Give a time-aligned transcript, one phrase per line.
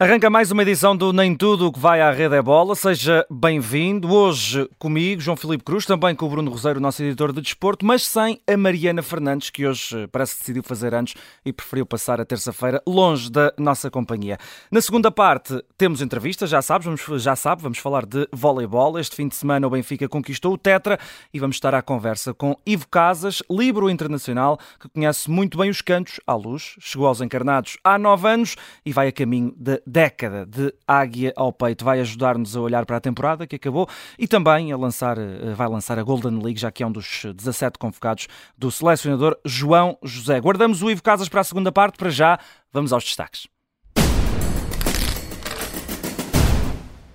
[0.00, 2.76] Arranca mais uma edição do Nem Tudo o que vai à Rede é Bola.
[2.76, 4.14] Seja bem-vindo.
[4.14, 8.06] Hoje comigo, João Filipe Cruz, também com o Bruno Roseiro, nosso editor de desporto, mas
[8.06, 11.14] sem a Mariana Fernandes, que hoje parece que decidiu fazer anos
[11.44, 14.38] e preferiu passar a terça-feira longe da nossa companhia.
[14.70, 19.00] Na segunda parte temos entrevistas, já sabes, vamos, já sabe, vamos falar de voleibol.
[19.00, 20.96] Este fim de semana o Benfica conquistou o Tetra
[21.34, 25.82] e vamos estar à conversa com Ivo Casas, livro internacional, que conhece muito bem os
[25.82, 28.54] cantos à luz, chegou aos encarnados há nove anos
[28.86, 31.84] e vai a caminho da década de águia ao peito.
[31.84, 33.88] Vai ajudar-nos a olhar para a temporada que acabou
[34.18, 37.24] e também a lançar, eh, vai lançar a Golden League, já que é um dos
[37.34, 40.38] 17 convocados do selecionador João José.
[40.40, 41.96] Guardamos o Ivo Casas para a segunda parte.
[41.96, 42.38] Para já,
[42.72, 43.48] vamos aos destaques.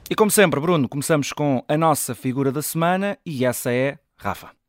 [0.09, 4.62] E como sempre, Bruno, começamos com a nossa figura da semana e essa é Rafa.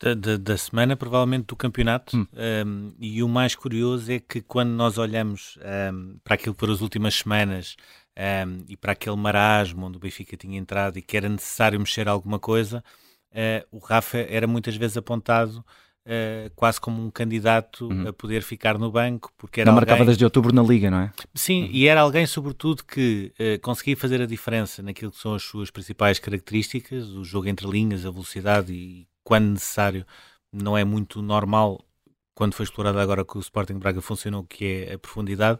[0.00, 2.16] Da, da, semana, provavelmente do campeonato.
[2.16, 2.26] Hum.
[2.66, 5.56] Um, e o mais curioso é que quando nós olhamos
[5.92, 7.76] um, para aquilo foram as últimas semanas
[8.46, 12.08] um, e para aquele marasmo onde o Benfica tinha entrado e que era necessário mexer
[12.08, 12.84] alguma coisa,
[13.30, 15.64] uh, o Rafa era muitas vezes apontado
[16.06, 18.08] Uh, quase como um candidato uhum.
[18.08, 19.88] a poder ficar no banco, porque era não alguém...
[19.88, 21.12] marcava desde outubro na Liga, não é?
[21.34, 21.70] Sim, uhum.
[21.72, 25.70] e era alguém, sobretudo, que uh, conseguia fazer a diferença naquilo que são as suas
[25.70, 30.06] principais características, o jogo entre linhas, a velocidade e quando necessário,
[30.52, 31.84] não é muito normal,
[32.34, 35.58] quando foi explorado agora que o Sporting Braga funcionou, que é a profundidade.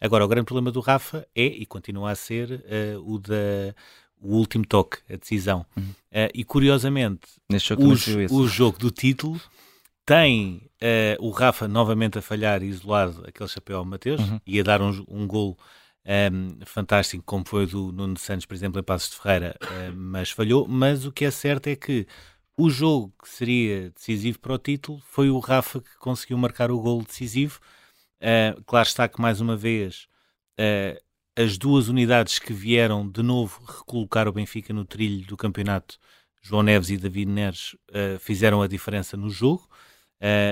[0.00, 2.64] Agora, o grande problema do Rafa é, e continua a ser,
[2.96, 3.74] uh, o da
[4.24, 5.66] o último toque, a decisão.
[5.76, 5.82] Uhum.
[5.82, 7.26] Uh, e curiosamente,
[7.58, 9.38] jogo o, o jogo do título
[10.06, 14.40] tem uh, o Rafa novamente a falhar isolado aquele chapéu ao Mateus uhum.
[14.46, 15.58] e a dar um, um gol
[16.06, 19.56] um, ehm, fantástico, como foi o do Nuno Santos, por exemplo, em Passos de Ferreira,
[19.62, 20.66] uh, mas falhou.
[20.66, 22.06] Mas o que é certo é que
[22.56, 26.80] o jogo que seria decisivo para o título foi o Rafa que conseguiu marcar o
[26.80, 27.58] gol decisivo.
[28.20, 30.06] Uh, claro está que, mais uma vez,
[30.58, 31.00] uh,
[31.36, 35.98] as duas unidades que vieram de novo recolocar o Benfica no trilho do campeonato,
[36.40, 39.68] João Neves e David Neres, uh, fizeram a diferença no jogo.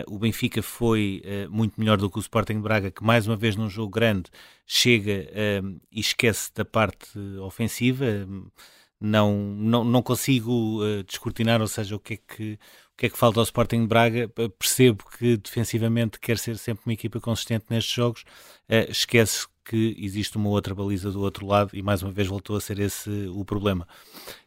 [0.08, 3.56] o Benfica foi muito melhor do que o Sporting de Braga, que mais uma vez
[3.56, 4.24] num jogo grande
[4.66, 5.30] chega
[5.90, 8.04] e esquece da parte ofensiva
[9.02, 13.08] não, não, não consigo uh, descortinar, ou seja, o que, é que, o que é
[13.10, 14.28] que falta ao Sporting de Braga.
[14.58, 20.36] Percebo que defensivamente quer ser sempre uma equipa consistente nestes jogos, uh, esquece que existe
[20.36, 23.44] uma outra baliza do outro lado e mais uma vez voltou a ser esse o
[23.44, 23.86] problema.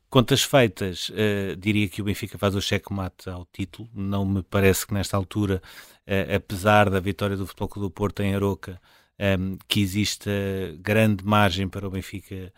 [0.10, 3.90] Contas feitas, uh, diria que o Benfica faz o cheque-mate ao título.
[3.94, 5.62] Não me parece que nesta altura,
[6.08, 8.80] uh, apesar da vitória do Futebol Clube do Porto em Aroca,
[9.20, 10.32] um, que exista
[10.80, 12.52] grande margem para o Benfica eh,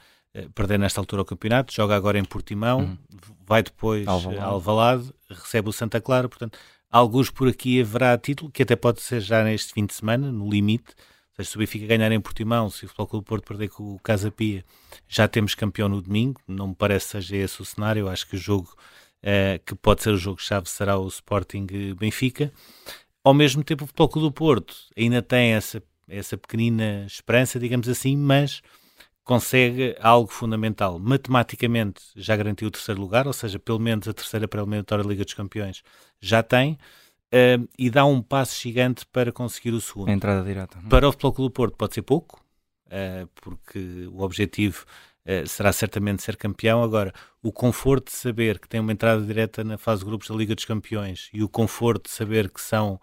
[0.54, 2.98] perder nesta altura o campeonato, joga agora em Portimão, uhum.
[3.46, 4.42] vai depois Alvalade.
[4.42, 6.58] a Alvalade, recebe o Santa Clara, portanto,
[6.90, 10.50] alguns por aqui haverá título, que até pode ser já neste fim de semana, no
[10.50, 10.94] limite,
[11.32, 13.96] ou seja, se o Benfica ganhar em Portimão, se o Futebol Clube Porto perder com
[13.96, 14.64] o Casa Pia,
[15.08, 18.40] já temos campeão no domingo, não me parece seja esse o cenário, acho que o
[18.40, 18.76] jogo
[19.24, 22.52] uh, que pode ser o jogo-chave será o Sporting Benfica.
[23.24, 27.90] Ao mesmo tempo, o Futebol Clube do Porto ainda tem essa, essa pequenina esperança, digamos
[27.90, 28.62] assim, mas
[29.28, 30.98] consegue algo fundamental.
[30.98, 35.26] Matematicamente já garantiu o terceiro lugar, ou seja, pelo menos a terceira pré-eliminatória da Liga
[35.26, 35.84] dos Campeões
[36.22, 36.78] já tem,
[37.34, 40.08] uh, e dá um passo gigante para conseguir o segundo.
[40.08, 40.80] A entrada direta.
[40.90, 42.42] Para o Futebol Clube do Porto pode ser pouco,
[42.86, 44.86] uh, porque o objetivo
[45.26, 46.82] uh, será certamente ser campeão.
[46.82, 47.14] Agora,
[47.44, 50.56] o conforto de saber que tem uma entrada direta na fase de grupos da Liga
[50.56, 52.98] dos Campeões e o conforto de saber que são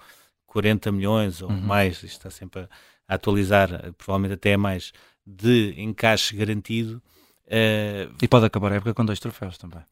[0.46, 1.60] 40 milhões ou uhum.
[1.60, 2.68] mais, isto está sempre a,
[3.08, 4.90] a atualizar, provavelmente até é mais,
[5.26, 7.02] de encaixe garantido.
[7.46, 9.82] Uh, e pode acabar a época com dois troféus também.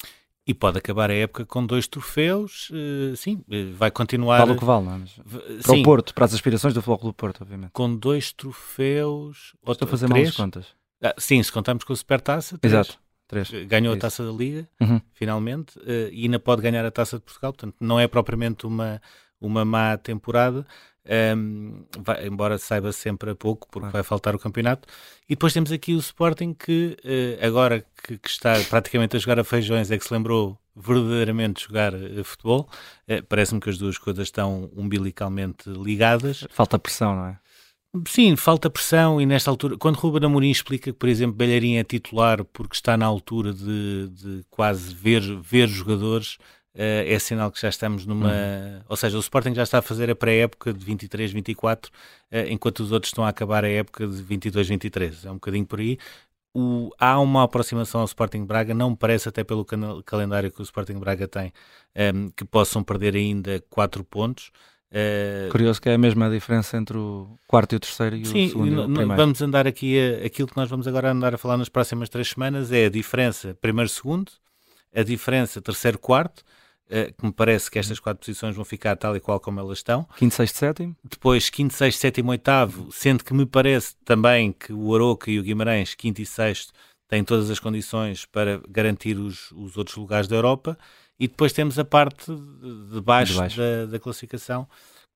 [0.47, 3.45] E pode acabar a época com dois troféus, uh, sim,
[3.77, 4.39] vai continuar.
[4.39, 4.99] Vale o que vale, não é?
[4.99, 7.71] Mas, para sim, o Porto, para as aspirações do Futebol do Porto, obviamente.
[7.73, 9.55] Com dois troféus.
[9.67, 10.37] Estou a fazer três?
[10.37, 10.67] mal contas.
[11.01, 12.59] Ah, sim, se contamos com o Supertaça.
[12.59, 12.75] Três.
[12.75, 12.99] Exato.
[13.29, 13.51] Três.
[13.67, 13.99] Ganhou Isso.
[13.99, 15.01] a taça da Liga, uhum.
[15.15, 19.01] finalmente, uh, e ainda pode ganhar a taça de Portugal, portanto, não é propriamente uma,
[19.43, 20.67] uma má temporada
[21.37, 24.87] um, vai, embora saiba sempre a pouco, porque vai faltar o campeonato.
[25.29, 29.39] E depois temos aqui o Sporting que, uh, agora que, que, está praticamente a jogar
[29.39, 32.69] a feijões, é que se lembrou verdadeiramente de jogar uh, futebol.
[33.09, 36.47] Uh, Parece-me que as duas coisas estão umbilicalmente ligadas.
[36.51, 37.39] Falta pressão, não é?
[38.09, 41.85] Sim, falta pressão e nesta altura, quando Ruben Amorim explica que, por exemplo, Belharinho é
[41.85, 46.39] titular porque está na altura de, de quase ver, ver jogadores,
[46.75, 48.29] é sinal que já estamos numa.
[48.29, 48.81] Uhum.
[48.89, 52.81] Ou seja, o Sporting já está a fazer a pré-época de 23, 24, uh, enquanto
[52.81, 55.25] os outros estão a acabar a época de 22, 23.
[55.27, 55.99] É um bocadinho por aí.
[56.55, 59.65] O, há uma aproximação ao Sporting Braga, não me parece, até pelo
[60.05, 61.51] calendário que o Sporting Braga tem, um,
[61.95, 64.51] ehm, que possam perder ainda 4 pontos.
[64.93, 68.49] Uh, Curioso que é a mesma diferença entre o quarto e o terceiro e sim,
[68.49, 69.17] o segundo e o primeiro.
[69.17, 72.29] Vamos andar aqui, a, aquilo que nós vamos agora andar a falar nas próximas três
[72.29, 74.31] semanas é a diferença primeiro-segundo,
[74.95, 76.45] a diferença terceiro-quarto,
[77.17, 80.07] que me parece que estas quatro posições vão ficar tal e qual como elas estão.
[80.17, 80.97] Quinto, sexto, sétimo.
[81.03, 85.43] Depois quinto, sexto, sétimo, oitavo, sendo que me parece também que o Aroca e o
[85.43, 86.73] Guimarães, quinto e sexto,
[87.09, 90.79] têm todas as condições para garantir os, os outros lugares da Europa.
[91.19, 93.57] E depois temos a parte de baixo, de baixo.
[93.59, 94.67] Da, da, classificação,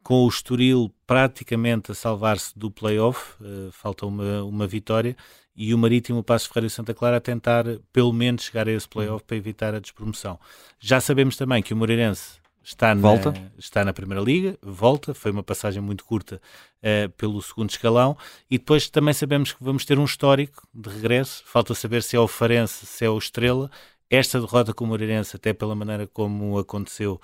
[0.02, 5.16] com o Estoril praticamente a salvar-se do play-off, uh, falta uma, uma vitória,
[5.56, 8.72] e o Marítimo, o Passo Ferreira e Santa Clara a tentar pelo menos chegar a
[8.72, 10.38] esse play-off para evitar a despromoção.
[10.78, 13.52] Já sabemos também que o Moreirense está na, volta.
[13.56, 16.40] está na Primeira Liga, volta, foi uma passagem muito curta
[16.82, 18.16] uh, pelo segundo escalão,
[18.50, 22.20] e depois também sabemos que vamos ter um histórico de regresso, falta saber se é
[22.20, 23.70] o Farense, se é o Estrela,
[24.10, 27.20] esta derrota com o Moreirense, até pela maneira como aconteceu,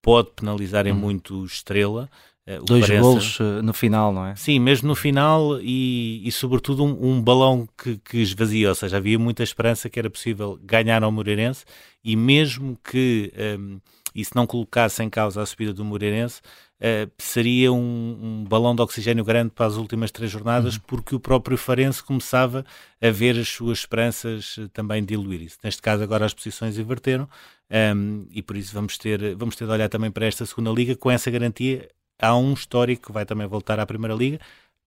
[0.00, 0.96] pode penalizar em hum.
[0.96, 2.08] muito o Estrela.
[2.46, 4.36] Uh, Dois Farense, golos uh, no final, não é?
[4.36, 8.98] Sim, mesmo no final e, e sobretudo um, um balão que, que, esvazia, ou seja,
[8.98, 11.64] havia muita esperança que era possível ganhar ao Moreirense
[12.04, 13.80] e mesmo que um,
[14.14, 16.40] isso não colocasse em causa a subida do Moreirense,
[16.80, 20.82] uh, seria um, um, balão de oxigênio grande para as últimas três jornadas, uhum.
[20.86, 22.64] porque o próprio Farense começava
[23.02, 25.58] a ver as suas esperanças uh, também diluir-se.
[25.64, 27.26] Neste caso, agora as posições inverteram um,
[27.70, 30.94] ehm, e por isso vamos ter, vamos ter de olhar também para esta segunda liga
[30.94, 31.88] com essa garantia.
[32.20, 34.40] Há um histórico que vai também voltar à primeira liga,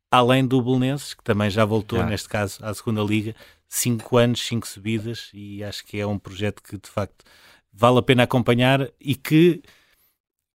[0.10, 3.36] além do Belenenses, que também já voltou, neste caso, à segunda liga,
[3.68, 7.26] cinco anos, cinco subidas, e acho que é um projeto que de facto
[7.72, 9.62] vale a pena acompanhar e que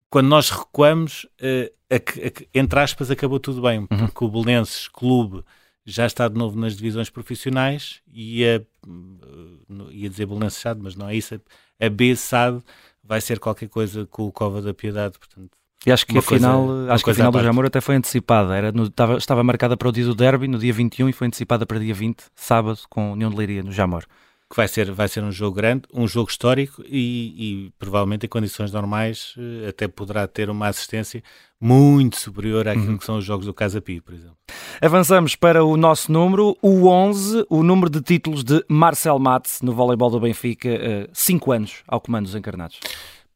[0.09, 3.87] quando nós recuamos, uh, a, a, entre aspas, acabou tudo bem, uhum.
[3.87, 5.43] porque o Belenenses Clube
[5.85, 10.95] já está de novo nas divisões profissionais e a, uh, ia dizer Belenenses SAD, mas
[10.95, 11.35] não é isso,
[11.79, 12.61] a, a B SAD
[13.03, 15.51] vai ser qualquer coisa com o Cova da Piedade, portanto
[15.85, 18.55] e acho que a final, acho que a final do Jamor até foi antecipada.
[18.55, 21.27] Era no, estava, estava marcada para o dia do derby, no dia 21, e foi
[21.27, 24.05] antecipada para dia 20, sábado, com União de Leiria, no Jamor
[24.53, 28.29] que vai ser, vai ser um jogo grande, um jogo histórico e, e, provavelmente em
[28.29, 31.23] condições normais eh, até poderá ter uma assistência
[31.59, 32.97] muito superior àquilo uhum.
[32.99, 34.37] que são os jogos do Casa Pia, por exemplo.
[34.79, 39.73] Avançamos para o nosso número, o 11, o número de títulos de Marcel Matz no
[39.73, 40.69] voleibol do Benfica,
[41.11, 42.79] 5 uh, anos ao comando dos encarnados.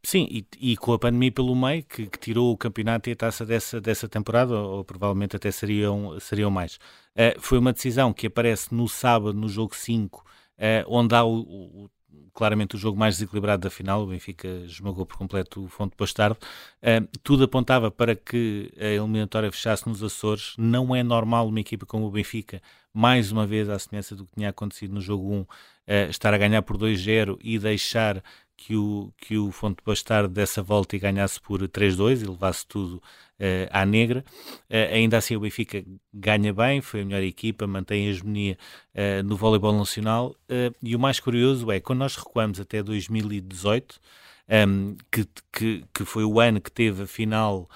[0.09, 3.15] Sim, e, e, com a pandemia pelo meio, que, que, tirou o campeonato e a
[3.17, 6.75] taça dessa, dessa temporada, ou, ou provavelmente até seriam, seriam mais.
[7.13, 10.23] Uh, foi uma decisão que aparece no sábado, no jogo 5, uh,
[10.87, 11.89] onde há o, o,
[12.33, 16.37] claramente o jogo mais desequilibrado da final, o Benfica esmagou por completo o Fonte Bastardo,
[16.81, 21.85] uh, tudo apontava para que a eliminatória fechasse nos Açores, não é normal uma equipa
[21.85, 22.61] como o Benfica,
[22.93, 25.47] mais uma vez à semelhança do que tinha acontecido no jogo 1, uh,
[26.09, 28.23] estar a ganhar por 2-0 e deixar
[28.57, 32.95] que o, que o Fonte Bastardo dessa volta e ganhasse por 3-2 e levasse tudo
[32.95, 34.25] uh, à negra.
[34.69, 38.57] Uh, ainda assim o Benfica ganha bem, foi a melhor equipa, mantém a hegemonia
[38.95, 40.35] uh, no voleibol nacional
[40.81, 43.99] e o mais curioso é, quando nós recuamos até 2018,
[44.49, 47.69] um, ehm, que, que, que foi o ano que teve a final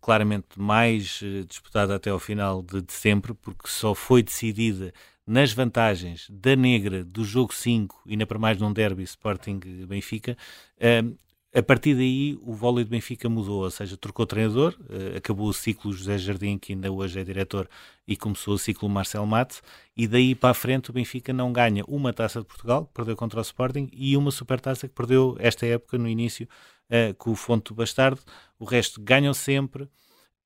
[0.00, 4.92] claramente mais disputada até ao final de, de sempre, porque só foi decidida
[5.26, 10.36] nas vantagens da negra do jogo 5 e na para mais num derby Sporting Benfica,
[10.78, 11.16] uh,
[11.56, 15.52] a partir daí o vôlei de Benfica mudou, ou seja, trocou treinador, uh, acabou o
[15.52, 17.68] ciclo José Jardim, que ainda hoje é diretor,
[18.08, 19.62] e começou o ciclo Marcel Mate,
[19.96, 23.14] e daí para a frente o Benfica não ganha uma taça de Portugal, que perdeu
[23.14, 26.48] contra o Sporting, e uma supertaça que perdeu esta época no início
[26.90, 28.20] uh, com o Fonte Bastardo,
[28.58, 29.88] o resto ganham sempre,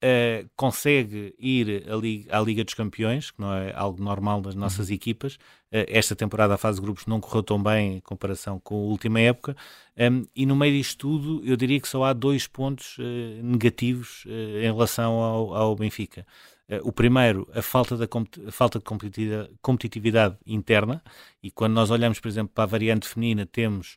[0.04, 1.84] uh, consegue ir
[2.30, 4.94] à Liga dos Campeões, que não é algo normal das nossas uhum.
[4.94, 5.34] equipas.
[5.72, 8.88] Uh, esta temporada a fase de grupos não correu tão bem em comparação com a
[8.88, 9.56] última época.
[9.96, 13.02] Um, e no meio disto tudo, eu diria que só há dois pontos uh,
[13.42, 16.26] negativos em relação ao, ao Benfica.
[16.82, 18.04] o primeiro, a falta, da,
[18.46, 18.84] a falta de
[19.60, 21.02] competitividade, interna,
[21.42, 23.96] e quando nós olhamos, por exemplo, para a variante feminina, temos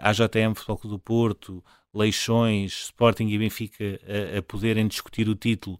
[0.00, 4.00] a AJM Futebol Clube do Porto, Leixões, Sporting e Benfica
[4.34, 5.78] a, a poderem discutir o título,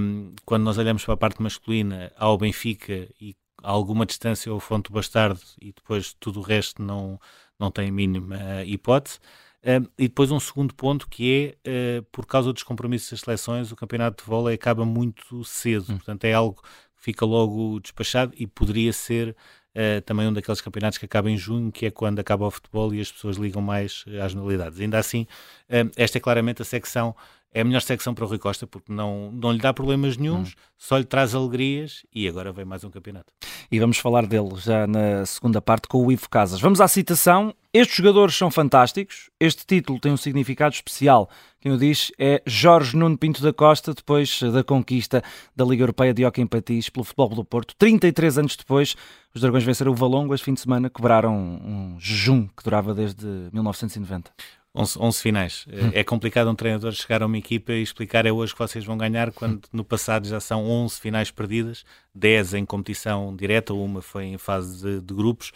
[0.00, 4.60] um, quando nós olhamos para a parte masculina, ao Benfica e a alguma distância ao
[4.60, 7.20] Fonte Bastardo e depois tudo o resto não,
[7.58, 9.18] não tem mínima uh, hipótese.
[9.64, 13.72] Um, e depois um segundo ponto que é, uh, por causa dos compromissos das seleções,
[13.72, 15.96] o campeonato de vôlei acaba muito cedo, hum.
[15.96, 19.36] portanto é algo que fica logo despachado e poderia ser
[19.78, 22.92] uh, também um daqueles campeonatos que acaba em junho, que é quando acaba o futebol
[22.92, 24.80] e as pessoas ligam mais eh, às modalidades.
[24.80, 25.22] Ainda assim,
[25.70, 27.14] uh, esta é claramente a secção
[27.52, 30.50] é a melhor secção para o Rui Costa porque não, não lhe dá problemas nenhums,
[30.50, 30.52] hum.
[30.76, 33.32] só lhe traz alegrias e agora vem mais um campeonato.
[33.70, 36.58] E vamos falar dele já na segunda parte com o Ivo Casas.
[36.58, 37.54] Vamos à citação.
[37.70, 39.28] Estes jogadores são fantásticos.
[39.38, 41.28] Este título tem um significado especial.
[41.60, 45.22] Quem o diz é Jorge Nuno Pinto da Costa, depois da conquista
[45.54, 47.74] da Liga Europeia de Hockey em Patins pelo Futebol do Porto.
[47.76, 48.96] 33 anos depois,
[49.34, 50.34] os Dragões venceram o Valongo.
[50.34, 54.30] Este fim de semana quebraram um jejum que durava desde 1990.
[54.74, 55.66] 11, 11 finais.
[55.68, 55.90] Hum.
[55.92, 58.96] É complicado um treinador chegar a uma equipa e explicar é hoje que vocês vão
[58.96, 61.84] ganhar, quando no passado já são 11 finais perdidas,
[62.14, 65.52] 10 em competição direta, uma foi em fase de, de grupos,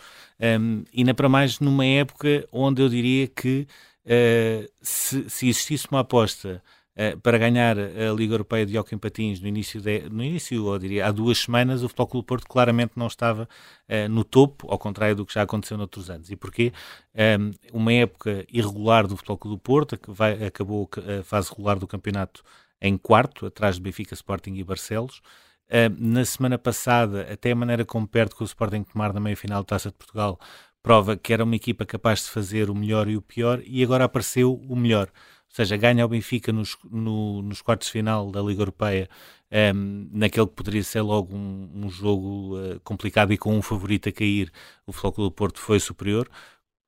[0.61, 3.66] um, e ainda para mais numa época onde eu diria que
[4.07, 6.62] uh, se, se existisse uma aposta
[6.95, 10.69] Uh, para ganhar a Liga Europeia de Hockey em Patins no início, de, no início
[10.69, 13.49] eu diria, há duas semanas, o Futebol Clube Porto claramente não estava
[13.89, 16.31] uh, no topo, ao contrário do que já aconteceu noutros anos.
[16.31, 16.71] E porquê?
[17.15, 21.87] Um, uma época irregular do Futebol Clube Porto, que vai, acabou a fase regular do
[21.87, 22.43] campeonato
[22.79, 25.23] em quarto, atrás de Benfica, Sporting e Barcelos.
[25.71, 29.63] Uh, na semana passada, até a maneira como perde com o Sporting tomar na meia-final
[29.63, 30.39] da Taça de Portugal,
[30.83, 34.05] prova que era uma equipa capaz de fazer o melhor e o pior, e agora
[34.05, 35.09] apareceu o melhor
[35.52, 39.06] ou seja, ganha o Benfica nos, no, nos quartos de final da Liga Europeia,
[39.50, 43.61] um, ehm, naquele que poderia ser logo um, um jogo uh, complicado e com um
[43.61, 44.50] favorito a cair,
[44.87, 46.26] o Futebol do Porto foi superior.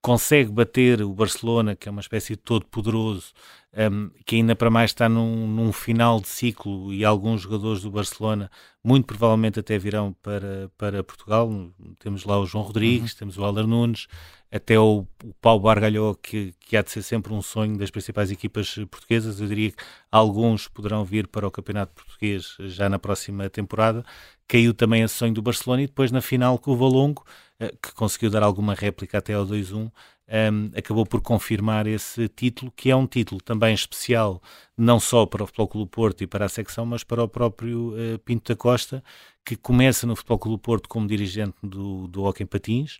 [0.01, 3.35] Consegue bater o Barcelona, que é uma espécie de todo poderoso,
[3.77, 7.91] um, que ainda para mais está num, num, final de ciclo e alguns jogadores do
[7.91, 8.51] Barcelona
[8.83, 11.51] muito provavelmente até virão para, para Portugal.
[11.99, 13.19] Temos lá o João Rodrigues, uhum.
[13.19, 14.07] temos o Alder Nunes,
[14.53, 18.31] até o, o Paulo Bargalhou, que, que há de ser sempre um sonho das principais
[18.31, 19.41] equipas portuguesas.
[19.41, 24.05] Eu diria que alguns poderão vir para o Campeonato Português já na próxima temporada.
[24.47, 27.25] Caiu também esse sonho do Barcelona e depois na final com o Valongo,
[27.59, 29.91] eh, que conseguiu dar alguma réplica até ao 2-1,
[30.29, 34.43] um, acabou por confirmar esse título, que é um título também especial,
[34.77, 37.93] não só para o Futebol Clube Porto e para a secção, mas para o próprio
[37.93, 39.03] uh, Pinto da Costa,
[39.45, 42.99] que começa no Futebol Clube Porto como dirigente do, do Hockey Patins,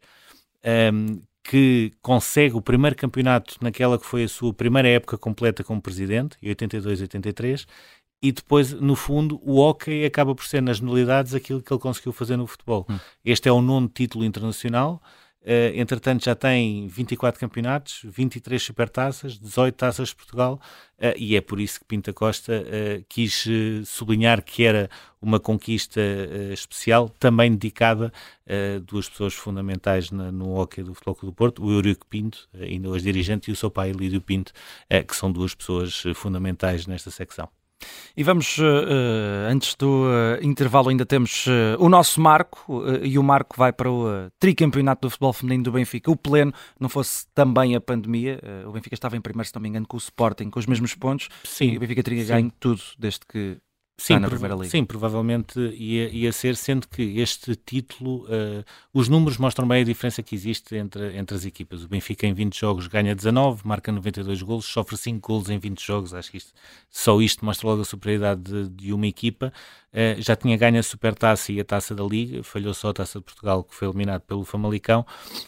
[0.93, 5.81] um, que consegue o primeiro campeonato naquela que foi a sua primeira época completa como
[5.81, 7.67] presidente, em 82 83,
[8.23, 12.11] e depois, no fundo, o hockey acaba por ser nas nulidades aquilo que ele conseguiu
[12.11, 12.87] fazer no futebol.
[12.89, 12.99] Hum.
[13.23, 15.03] Este é o nono título internacional,
[15.45, 20.59] Uh, entretanto, já tem 24 campeonatos, 23 supertaças, 18 taças de Portugal,
[20.99, 23.47] uh, e é por isso que Pinta Costa uh, quis
[23.85, 24.89] sublinhar que era
[25.21, 26.01] uma conquista
[26.53, 28.13] especial, também dedicada
[28.47, 32.47] a duas pessoas fundamentais na, no hockey do Futebol Clube do Porto, o Eurico Pinto,
[32.61, 34.53] ainda hoje dirigente, e o seu pai, Lídio Pinto,
[35.09, 37.49] que são duas pessoas fundamentais nesta secção.
[38.17, 41.47] E vamos, uh, antes do uh, intervalo, ainda temos
[41.79, 46.11] o nosso marco, e o marco vai para o tricampeonato do futebol feminino do Benfica.
[46.11, 49.69] O pleno, não fosse também a pandemia, o Benfica estava em primeiro, se não me
[49.69, 51.29] engano, com o Sporting, com os mesmos pontos.
[51.43, 51.73] Sim.
[51.73, 53.59] E o Benfica teria ganho tudo desde que
[53.97, 54.65] Sim, Liga.
[54.65, 59.85] sim, provavelmente ia, ia ser, sendo que este título, uh, os números mostram bem a
[59.85, 61.85] diferença que existe entre, entre as equipas.
[61.85, 65.81] O Benfica em 20 jogos ganha 19, marca 92 golos, sofre 5 golos em 20
[65.81, 66.13] jogos.
[66.13, 66.53] Acho que isto,
[66.91, 69.53] só isto mostra logo a superioridade de, de uma equipa.
[69.93, 73.21] Uh, já tinha ganho a Supertaça e a Taça da Liga, falhou só a Taça
[73.21, 75.07] de Portugal, que foi eliminado pelo Famalicão.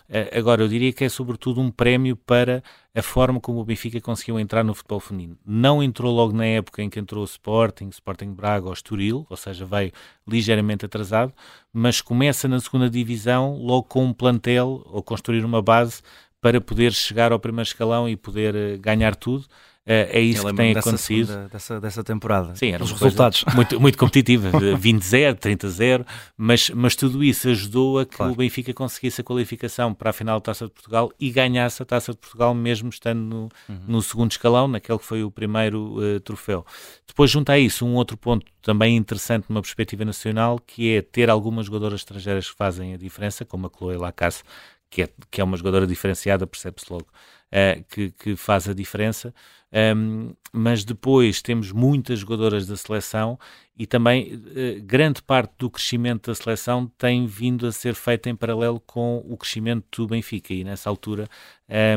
[0.08, 2.62] Uh, agora, eu diria que é sobretudo um prémio para
[2.96, 5.36] a forma como o Benfica conseguiu entrar no futebol feminino.
[5.44, 9.36] Não entrou logo na época em que entrou o Sporting, Sporting Braga ou Estoril, ou
[9.36, 9.92] seja, veio
[10.26, 11.30] ligeiramente atrasado,
[11.70, 16.00] mas começa na segunda divisão logo com um plantel ou construir uma base
[16.40, 19.44] para poder chegar ao primeiro escalão e poder uh, ganhar tudo.
[19.86, 21.26] Uh, é isso que tem dessa acontecido.
[21.28, 22.56] Segunda, dessa, dessa temporada.
[22.56, 23.44] Sim, eram os resultados.
[23.54, 26.04] Muito, muito competitiva, 20-0, 30-0,
[26.36, 28.32] mas, mas tudo isso ajudou a que claro.
[28.32, 31.86] o Benfica conseguisse a qualificação para a final da Taça de Portugal e ganhasse a
[31.86, 33.80] Taça de Portugal, mesmo estando no, uhum.
[33.86, 36.66] no segundo escalão, naquele que foi o primeiro uh, troféu.
[37.06, 41.30] Depois, junto a isso, um outro ponto também interessante numa perspectiva nacional, que é ter
[41.30, 44.42] algumas jogadoras estrangeiras que fazem a diferença, como a Chloe Lacasse,
[44.90, 47.06] que é, que é uma jogadora diferenciada, percebe-se logo
[47.52, 49.34] uh, que, que faz a diferença.
[49.72, 53.38] Um, mas depois temos muitas jogadoras da seleção
[53.76, 58.36] e também uh, grande parte do crescimento da seleção tem vindo a ser feita em
[58.36, 61.28] paralelo com o crescimento do Benfica e nessa altura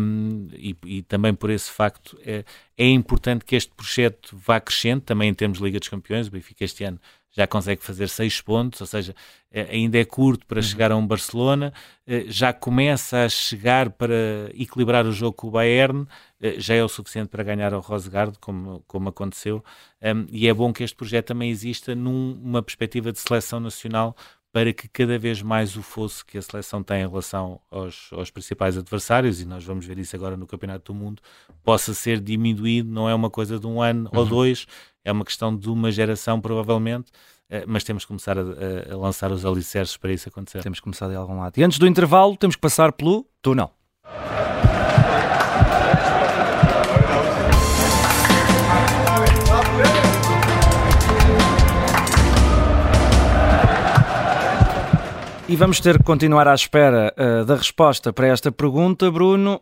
[0.02, 2.44] um, e, e, também por esse facto é,
[2.76, 6.32] é importante que este projeto vá crescendo também em termos de Liga dos Campeões, o
[6.32, 7.00] Benfica este ano
[7.40, 9.16] já consegue fazer seis pontos, ou seja,
[9.50, 10.62] eh, ainda é curto para uhum.
[10.62, 11.74] chegar a um Barcelona,
[12.06, 16.06] eh, já começa a chegar para equilibrar o jogo com o Bayern,
[16.42, 19.64] eh, já é o suficiente para ganhar ao Rosegard, como, como aconteceu,
[20.30, 24.16] e é bom que este projeto também exista numa perspectiva de seleção nacional,
[24.52, 28.32] para que cada vez mais o fosse que a seleção tem em relação aos, aos,
[28.32, 31.22] principais adversários, e nós vamos ver isso agora no Campeonato do Mundo,
[31.64, 34.20] possa ser diminuído, não é uma coisa de um ano uhum.
[34.20, 34.66] ou dois,
[35.06, 37.12] é uma questão de uma geração, provavelmente,
[37.50, 40.62] eh, mas temos que começar a, a, lançar os alicerces para isso acontecer.
[40.62, 41.58] Temos que começar de algum lado.
[41.58, 43.72] E antes do intervalo, temos que passar pelo túnel.
[55.50, 59.60] E vamos ter que continuar à espera uh, da resposta para esta pergunta, Bruno.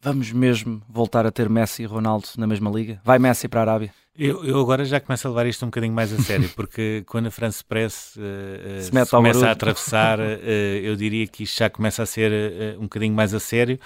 [0.00, 3.00] Vamos mesmo voltar a ter Messi e Ronaldo na mesma liga?
[3.02, 3.92] Vai Messi para a Arábia?
[4.16, 7.26] Eu, eu, agora já começo a levar isto um bocadinho mais a sério, porque quando
[7.26, 10.22] a France Press uh, se, se começa a atravessar, uh,
[10.80, 13.76] eu diria que isto já começa a ser uh, um bocadinho mais a sério.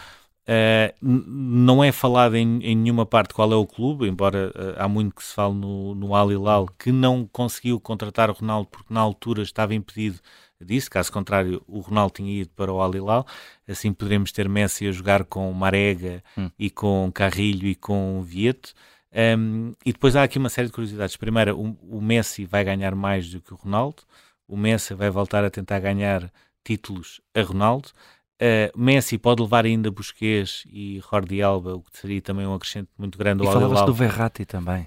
[1.01, 5.25] não é falado em, em, nenhuma parte qual é o clube, embora há muito que
[5.25, 9.43] se fale no, no Al Hilal, que não conseguiu contratar o Ronaldo porque na altura
[9.43, 10.19] estava impedido
[10.65, 13.27] disso, caso contrário o Ronaldo tinha ido para o Al Hilal,
[13.67, 16.51] assim poderemos ter Messi a jogar com Marega hum.
[16.59, 18.75] e com Carrilho e com Vieto.
[19.13, 21.17] Um, e depois há aqui uma série de curiosidades.
[21.17, 24.03] Primeiro, o, o, Messi vai ganhar mais do que o Ronaldo.
[24.47, 26.31] O Messi vai voltar a tentar ganhar
[26.65, 27.89] títulos a Ronaldo.
[28.41, 32.89] Uh, Messi pode levar ainda Busquets e Jordi Alba, o que seria também um acrescente
[32.97, 34.87] muito grande ao E falavas do Verratti também.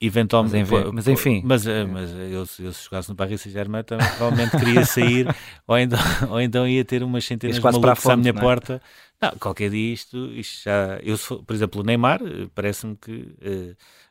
[0.00, 4.56] Eventualmente, mas, enfim, mas, eh, mas, eu, eu se jogasse no Paris Saint-Germain também provavelmente
[4.56, 5.26] queria sair
[5.66, 5.98] ou, então,
[6.30, 8.32] ou então ia ter umas centenas de malucos à minha é?
[8.32, 8.80] porta
[9.20, 10.98] não, qualquer dia isto, isto já.
[11.02, 13.12] Eu, por exemplo, o Neymar, eh, parece-me que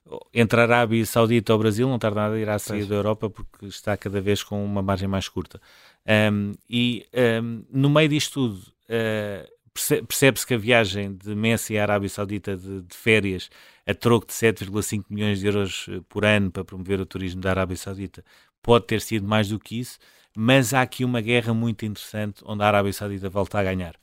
[0.09, 2.89] uh, entre a Arábia Saudita ou o Brasil não tarda nada irá sair pois.
[2.89, 5.61] da Europa porque está cada vez com uma margem mais curta.
[6.05, 7.05] Um, e
[7.41, 12.57] um, no meio disto tudo, uh, percebe-se que a viagem de Messi à Arábia Saudita
[12.57, 13.49] de, de férias
[13.87, 17.77] a troco de 7,5 milhões de euros por ano para promover o turismo da Arábia
[17.77, 18.23] Saudita
[18.61, 19.97] pode ter sido mais do que isso,
[20.35, 23.95] mas há aqui uma guerra muito interessante onde a Arábia Saudita volta a ganhar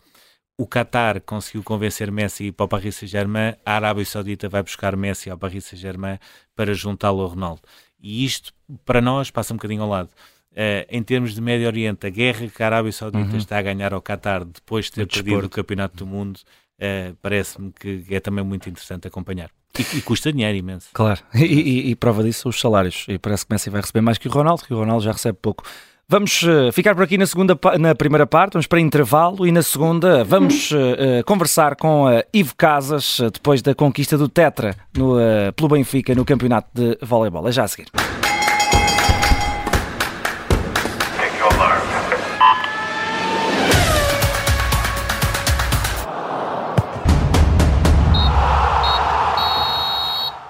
[0.57, 5.29] o Qatar conseguiu convencer Messi para o Paris Saint-Germain, a Arábia Saudita vai buscar Messi
[5.29, 6.19] ao Paris Saint-Germain
[6.55, 7.63] para juntá-lo ao Ronaldo.
[8.01, 8.53] E isto,
[8.85, 10.11] para nós, passa um bocadinho ao lado.
[10.53, 13.37] Uh, em termos de Médio Oriente, a guerra que a Arábia Saudita uhum.
[13.37, 17.73] está a ganhar ao Qatar depois de ter perdido o Campeonato do Mundo, uh, parece-me
[17.73, 19.51] que é também muito interessante acompanhar.
[19.79, 20.89] E, e custa dinheiro imenso.
[20.93, 23.07] Claro, e, e, e, prova disso os salários.
[23.09, 25.39] E parece que Messi vai receber mais que o Ronaldo, que o Ronaldo já recebe
[25.41, 25.65] pouco.
[26.07, 29.63] Vamos uh, ficar por aqui na, segunda, na primeira parte, vamos para intervalo e na
[29.63, 35.17] segunda vamos uh, conversar com Ivo Casas depois da conquista do Tetra no,
[35.57, 37.49] pelo Benfica no campeonato de voleibol.
[37.49, 37.87] É já a seguir.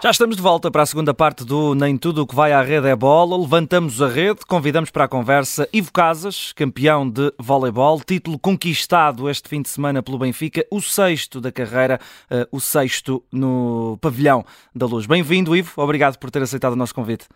[0.04, 2.60] Já estamos de volta para a segunda parte do Nem Tudo o que vai à
[2.60, 3.40] rede é bola.
[3.40, 9.48] Levantamos a rede, convidamos para a conversa Ivo Casas, campeão de voleibol, título conquistado este
[9.48, 11.98] fim de semana pelo Benfica, o sexto da carreira,
[12.30, 15.06] uh, o sexto no pavilhão da Luz.
[15.06, 15.72] Bem-vindo, Ivo.
[15.80, 17.26] Obrigado por ter aceitado o nosso convite.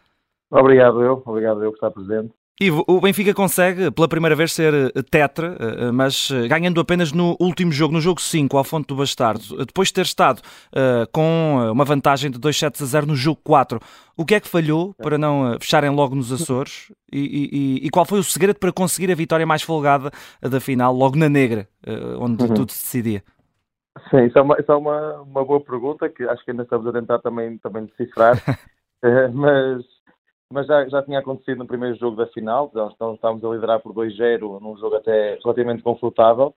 [0.51, 2.35] Obrigado eu, obrigado eu por estar presente.
[2.61, 7.13] Ivo, o Benfica consegue pela primeira vez ser eh, tetra, eh, mas eh, ganhando apenas
[7.13, 10.43] no último jogo, no jogo 5, ao Fonte do Bastardo, depois de ter estado
[11.13, 13.79] com uma vantagem de 2 sets a 0 no jogo 4.
[14.17, 16.93] O que é que falhou para não fecharem logo nos Açores?
[17.13, 20.11] E, e, e qual foi o segredo para conseguir a vitória mais folgada
[20.43, 21.69] da final, logo na Negra,
[22.19, 22.55] onde uhum.
[22.55, 23.23] tudo se decidia?
[24.11, 26.87] Sim, isso é, uma, isso é uma, uma boa pergunta que acho que ainda estamos
[26.89, 28.37] a tentar também, também decifrar,
[29.33, 29.85] mas
[30.53, 33.93] mas já, já tinha acontecido no primeiro jogo da final, então estávamos a liderar por
[33.93, 36.55] 2-0 num jogo até relativamente confortável,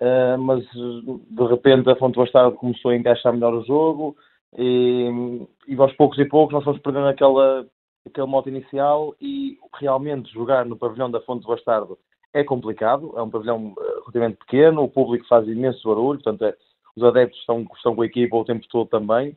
[0.00, 4.16] uh, mas de repente a Fonte Bastardo começou a encaixar melhor o jogo
[4.58, 7.64] e, e aos poucos e poucos nós fomos perdendo aquela,
[8.04, 11.96] aquele mote inicial e realmente jogar no pavilhão da Fonte Bastardo
[12.34, 16.56] é complicado, é um pavilhão eh, relativamente pequeno, o público faz imenso barulho, portanto é,
[16.96, 19.36] os adeptos estão, estão com a equipa o tempo todo também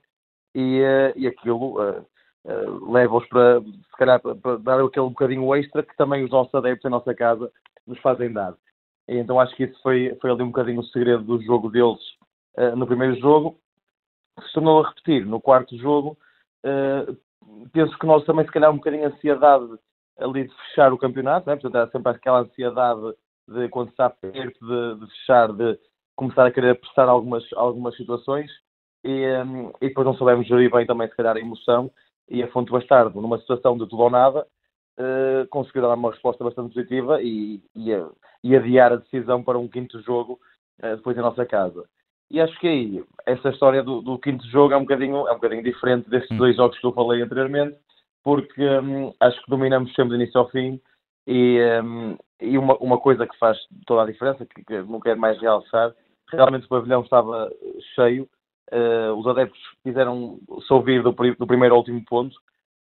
[0.55, 1.77] e, uh, e aquilo
[2.45, 6.86] uh, leva-os para, se calhar, para, dar aquele bocadinho extra que também os nossos adeptos
[6.86, 7.51] em nossa casa
[7.86, 8.55] nos fazem dar.
[9.08, 12.01] Então acho que isso foi, foi ali um bocadinho o segredo do jogo deles
[12.58, 13.60] uh, no primeiro jogo.
[14.47, 16.17] Se tornou a repetir no quarto jogo.
[16.65, 17.15] Uh,
[17.71, 19.77] penso que nós também, se calhar, um bocadinho ansiedade
[20.17, 21.55] ali de fechar o campeonato, né?
[21.55, 23.13] portanto, era sempre aquela ansiedade
[23.47, 25.77] de quando está perto de, de fechar, de
[26.15, 28.49] começar a querer apressar algumas, algumas situações
[29.03, 31.91] e, um, e depois não soubemos gerir bem também, se calhar, a emoção
[32.29, 34.45] e a Fonte Bastardo, numa situação de tudo ou nada,
[34.99, 37.91] uh, conseguiu dar uma resposta bastante positiva e, e,
[38.43, 40.39] e, adiar a decisão para um quinto jogo
[40.83, 41.85] uh, depois em nossa casa.
[42.31, 45.35] E acho que aí, essa história do, do, quinto jogo é um bocadinho, é um
[45.35, 46.38] bocadinho diferente desses hum.
[46.38, 47.77] dois jogos que eu falei anteriormente,
[48.23, 50.81] porque um, acho que dominamos sempre do início ao fim
[51.27, 55.19] e, um, e uma, uma, coisa que faz toda a diferença, que, que não quero
[55.19, 55.93] mais realçar,
[56.31, 57.51] realmente o pavilhão estava
[57.93, 58.27] cheio
[58.71, 62.36] Uh, os adeptos quiseram-se ouvir do, do, primeiro ao último ponto.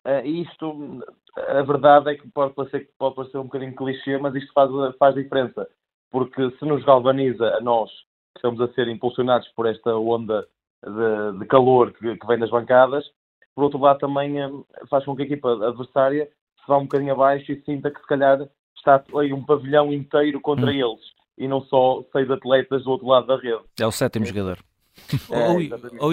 [0.06, 1.04] Uh, e isto,
[1.36, 5.16] a verdade é que pode parecer, pode parecer um bocadinho clichê, mas isto faz, faz
[5.16, 5.68] diferença.
[6.12, 10.48] Porque se nos galvaniza a nós, que estamos a ser impulsionados por esta onda
[10.84, 13.06] de, de calor que, que, vem das bancadas,
[13.54, 16.30] por outro lado também uh, faz com que a equipa adversária
[16.62, 20.40] se vá um bocadinho abaixo e sinta que se calhar está aí um pavilhão inteiro
[20.40, 20.70] contra hum.
[20.70, 23.64] eles e não só seis atletas do outro lado da rede.
[23.80, 24.28] É o sétimo é.
[24.28, 24.60] jogador.
[25.30, 25.62] É, ou,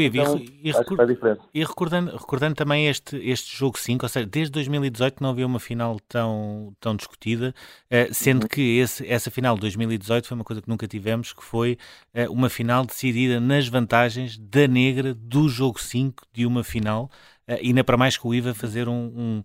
[0.01, 0.71] e, então, e,
[1.55, 5.61] e recordando, recordando também este, este jogo 5, ou seja, desde 2018 não havia uma
[5.61, 7.55] final tão, tão discutida,
[7.87, 8.49] uh, sendo uhum.
[8.49, 11.79] que esse, essa final de 2018 foi uma coisa que nunca tivemos, que foi
[12.15, 17.11] uh, uma final decidida nas vantagens da negra do jogo 5 de uma final,
[17.49, 19.43] uh, e ainda para mais que o IVA fazer um, um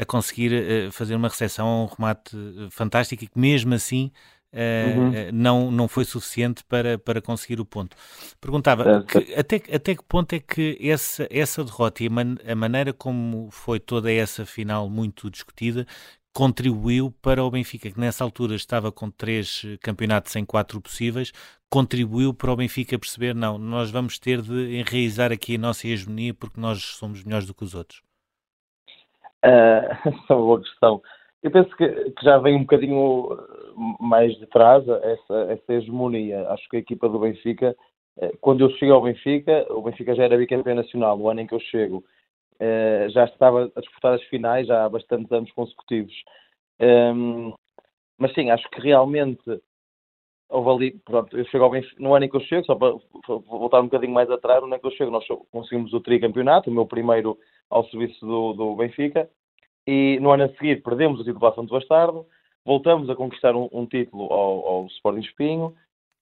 [0.00, 2.30] a conseguir fazer uma recepção, um remate
[2.70, 4.12] fantástico e que mesmo assim
[4.52, 5.14] uhum.
[5.14, 7.96] Eh, não, não foi suficiente para, para conseguir o ponto.
[8.40, 12.54] Perguntava que, até, até que ponto é que essa, essa derrota e a, man, a
[12.54, 15.86] maneira como foi toda essa final muito discutida
[16.38, 21.32] contribuiu para o Benfica, que nessa altura estava com três campeonatos em quatro possíveis,
[21.68, 26.32] contribuiu para o Benfica perceber, não, nós vamos ter de enraizar aqui a nossa hegemonia
[26.32, 28.02] porque nós somos melhores do que os outros?
[29.44, 29.90] Uh,
[30.30, 31.02] é uma boa questão.
[31.42, 33.36] Eu penso que, que, já vem um bocadinho
[34.00, 36.48] mais de trás essa, essa hegemonia.
[36.50, 37.76] Acho que a equipa do Benfica,
[38.18, 41.46] eh, quando eu cheguei ao Benfica, o Benfica já era bicampeão nacional, o ano em
[41.46, 42.04] que eu chego,
[42.60, 46.14] eh, já estava a disputar as finais há bastantes anos consecutivos.
[46.80, 47.52] Ehm,
[48.18, 49.42] mas sim, acho que realmente
[50.48, 52.94] houve ali, pronto, eu chego ao Benfica, no ano em que eu chego, só para
[53.26, 56.70] voltar um bocadinho mais atrás, no ano em que eu chego, nós conseguimos o tricampeonato,
[56.70, 57.38] o meu primeiro
[57.70, 59.28] ao serviço do, do Benfica,
[59.86, 62.26] e no ano a seguir perdemos o título para Santo Bastardo,
[62.68, 65.74] voltamos a conquistar um, um título ao, ao, Sporting Espinho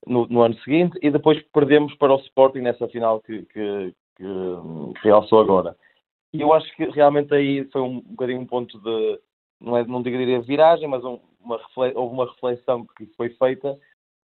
[0.07, 4.25] no, no, ano seguinte e depois perdemos para o Sporting nessa final que, que, que,
[5.03, 5.77] realçou agora.
[6.33, 9.21] E eu acho que realmente aí foi um, um bocadinho um ponto de,
[9.61, 13.77] não, é, não diria viragem, mas um, uma houve uma reflexão que foi feita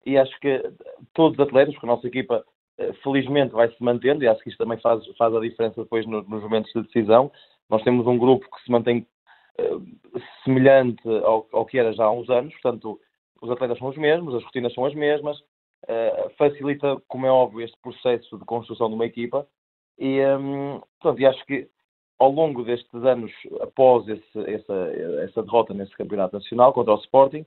[0.07, 0.63] e acho que
[1.13, 2.45] todos os atletas, porque a nossa equipa
[2.79, 6.07] eh, felizmente vai se mantendo e acho que isto também faz, faz a diferença depois
[6.07, 7.33] nos momentos de decisão.
[7.69, 9.07] Nós temos um grupo que se mantém
[10.45, 13.01] semelhante ao, ao, que era já há uns anos, portanto,
[13.41, 17.61] os atletas são os mesmos, as rotinas são as mesmas, uh, facilita, como é óbvio,
[17.61, 19.47] este processo de construção de uma equipa
[19.99, 21.69] e, um, portanto, e acho que
[22.19, 24.75] ao longo destes anos, após esse, essa,
[25.25, 27.45] essa derrota nesse campeonato nacional contra o Sporting,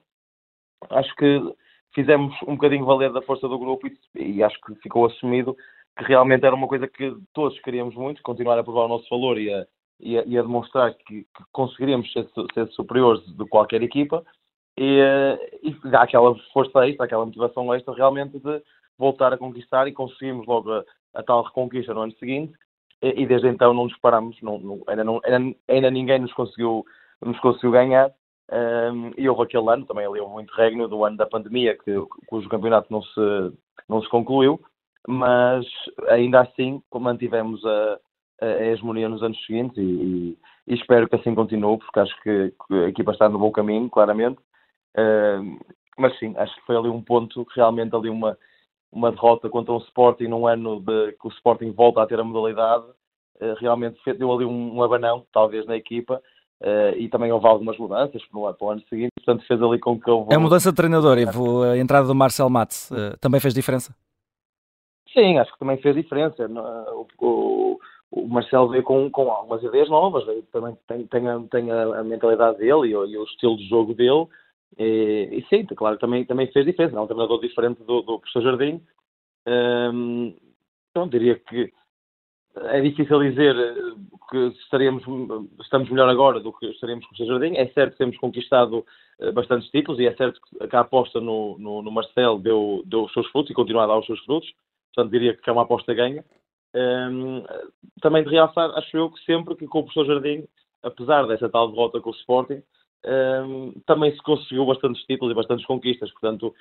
[0.90, 1.56] acho que
[1.94, 5.56] fizemos um bocadinho valer da força do grupo e, e, acho que ficou assumido
[5.98, 9.40] que realmente era uma coisa que todos queríamos muito, continuar a provar o nosso valor
[9.40, 9.66] e a,
[10.00, 14.24] e a, e a demonstrar que, que conseguiríamos ser, ser, superiores de qualquer equipa.
[14.78, 15.02] E,
[15.64, 18.62] e dá aquela força extra, aquela motivação extra realmente de
[18.98, 22.54] voltar a conquistar e conseguimos logo a, a tal reconquista no ano seguinte.
[23.02, 26.34] E, e desde então não nos paramos, não, não, ainda, não, ainda, ainda, ninguém nos
[26.34, 26.86] conseguiu,
[27.22, 28.12] nos conseguiu ganhar.
[28.52, 31.92] Um, e houve aquele ano, também ali houve um interregno do ano da pandemia que,
[32.28, 33.54] cujo campeonato não se,
[33.88, 34.60] não se concluiu.
[35.08, 35.66] Mas
[36.08, 38.00] ainda assim mantivemos a,
[38.42, 42.88] a hegemonia nos anos seguintes e, e, espero que assim continue, porque acho que, a
[42.90, 44.40] equipa está no bom caminho, claramente.
[44.98, 45.60] Uh,
[45.98, 48.38] mas sim, acho que foi ali um ponto, realmente ali uma,
[48.92, 52.24] uma derrota contra um Sporting num ano de, que o Sporting volta a ter a
[52.24, 52.86] modalidade,
[53.42, 56.22] uh, realmente deu ali um, um, abanão, talvez, na equipa.
[56.62, 60.10] Uh, e também houve algumas mudanças para o, ano seguinte, portanto fez ali com que
[60.10, 60.34] houve...
[60.34, 63.94] A mudança de treinador, Ivo, a entrada do Marcel Matos, também fez diferença?
[65.12, 66.48] Sim, acho que também fez diferença.
[66.48, 67.80] O, o,
[68.12, 72.04] o Marcelo veio com, com algumas ideias novas, veio, também tem, tem, a, tem a,
[72.04, 74.28] mentalidade dele e o, e o, estilo de jogo dele.
[74.78, 76.96] E, e, sim, claro, também, também fez diferença.
[76.96, 78.82] É um treinador diferente do, do professor Jardim.
[79.48, 80.36] Um,
[80.92, 81.72] então, diria que
[82.56, 83.56] é difícil dizer
[84.30, 85.04] que estaríamos,
[85.62, 87.58] estamos melhor agora do que estaríamos com o professor Jardim.
[87.58, 88.86] É certo que temos conquistado
[89.20, 90.40] eh, bastantes títulos e é certo
[90.70, 93.88] que a aposta no, no, no Marcelo deu, deu os seus frutos e continua a
[93.88, 94.50] dar os seus frutos.
[94.94, 96.24] Portanto, diria que é uma aposta ganha.
[96.76, 97.44] Um,
[98.02, 100.46] também de realçar, acho eu que sempre que com o professor Jardim,
[100.84, 102.62] apesar dessa tal derrota com o Sporting,
[103.06, 106.12] um, também se conseguiu bastantes títulos e bastantes conquistas.
[106.12, 106.54] Portanto,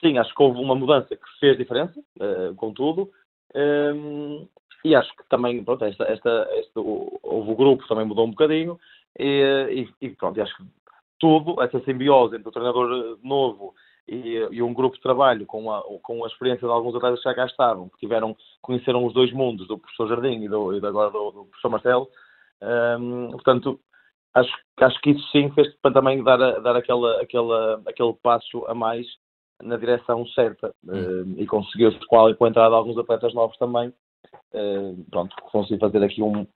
[0.00, 3.10] sim, acho que houve uma mudança que fez diferença, uh, contudo.
[3.54, 4.48] Um,
[4.84, 8.80] e acho que também, pronto, esta, esta, esta, o, o grupo também mudou um bocadinho.
[9.16, 10.64] E, e, e pronto, acho que
[11.20, 13.74] tudo, essa simbiose entre o treinador novo
[14.08, 17.28] e, e, um grupo de trabalho com a, com a experiência de alguns atletas que
[17.28, 20.84] já cá estavam, que tiveram, conheceram os dois mundos, do professor Jardim e, do, e
[20.84, 22.08] agora do, do professor Marcelo.
[22.62, 23.80] Um, portanto,
[24.34, 28.74] acho, acho que isso sim fez para também dar, dar aquela, aquela, aquele passo a
[28.74, 29.06] mais
[29.62, 33.92] na direção certa um, e conseguiu-se com com a entrada de alguns atletas novos também.
[34.52, 36.46] Um, pronto, consegui fazer aqui um,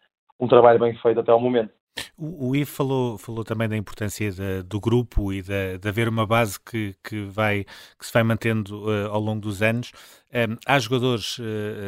[0.40, 1.72] um trabalho bem feito até ao momento.
[2.16, 4.30] O, o Ivo falou, falou também da importância
[4.62, 7.64] do grupo e de, de, haver uma base que, que, vai,
[7.98, 9.92] que se vai mantendo uh, ao longo dos anos.
[10.32, 11.42] Um, há jogadores uh,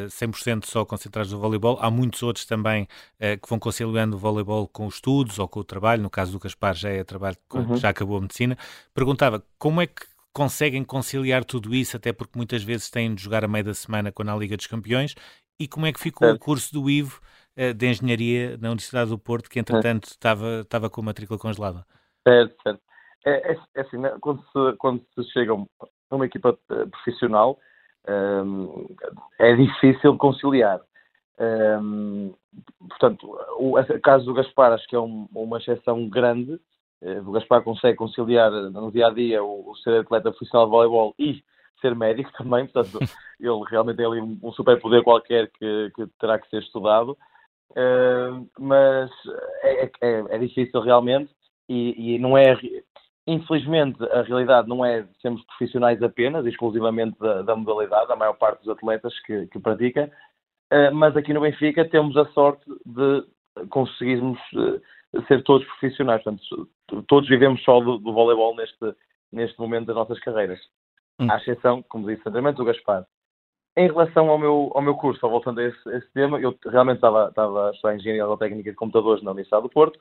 [0.05, 4.19] eh, 100% só concentrados no voleibol, há muitos outros também uh, que vão conciliando o
[4.19, 6.03] voleibol com os estudos ou com o trabalho.
[6.03, 7.77] No caso do Gaspar, já é trabalho que uhum.
[7.77, 8.57] já acabou a medicina.
[8.95, 13.45] Perguntava como é que conseguem conciliar tudo isso, até porque muitas vezes têm de jogar
[13.45, 15.15] a meio da semana quando há Liga dos Campeões,
[15.59, 16.33] e como é que ficou é.
[16.33, 17.21] o curso do Ivo
[17.75, 20.11] de Engenharia na Universidade do Porto, que entretanto é.
[20.11, 21.85] estava, estava com a matrícula congelada?
[22.27, 22.81] Certo, certo.
[23.27, 24.15] É, é, é assim, né?
[24.21, 27.59] quando, se, quando se chega a uma equipa eh, profissional,
[28.09, 28.97] um, ehm,
[29.39, 30.81] é difícil conciliar.
[31.39, 32.35] Um, ehm,
[32.89, 36.59] portanto, o, o caso do Gaspar acho que é um, uma exceção grande,
[37.03, 40.71] eh, o Gaspar consegue conciliar no dia a dia o, o ser atleta profissional de
[40.71, 41.43] voleibol e
[41.81, 42.99] ser médico também, portanto,
[43.39, 47.17] ele realmente tem ali um, superpoder qualquer que, que, terá que ser estudado,
[47.73, 49.11] uh, mas
[49.63, 51.31] é, é, é, difícil realmente
[51.69, 52.59] e, e, não é,
[53.27, 58.61] infelizmente, a realidade não é sermos profissionais apenas, exclusivamente da, da modalidade, a maior parte
[58.61, 60.11] dos atletas que, que pratica,
[60.73, 63.25] uh, mas aqui no Benfica temos a sorte de
[63.71, 64.81] conseguirmos uh,
[65.27, 66.23] ser todos profissionais.
[66.23, 66.69] Portanto,
[67.07, 68.95] todos vivemos só do, do voleibol neste,
[69.33, 70.61] neste momento das nossas carreiras.
[71.21, 71.31] Hum.
[71.31, 73.05] À exceção, como disse anteriormente, do Gaspar.
[73.79, 76.53] Em relação ao meu, ao meu curso, só voltando a esse, a esse tema, eu
[76.67, 80.01] realmente estava, estava a estudar Engenharia Aerotécnica de Computadores na Universidade do Porto.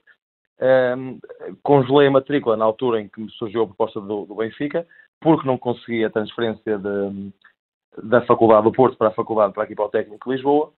[0.60, 1.20] Um,
[1.62, 4.88] congelei a matrícula na altura em que me surgiu a proposta do, do Benfica,
[5.22, 7.32] porque não consegui a transferência de,
[8.02, 10.74] da Faculdade do Porto para a Faculdade para aqui para de Lisboa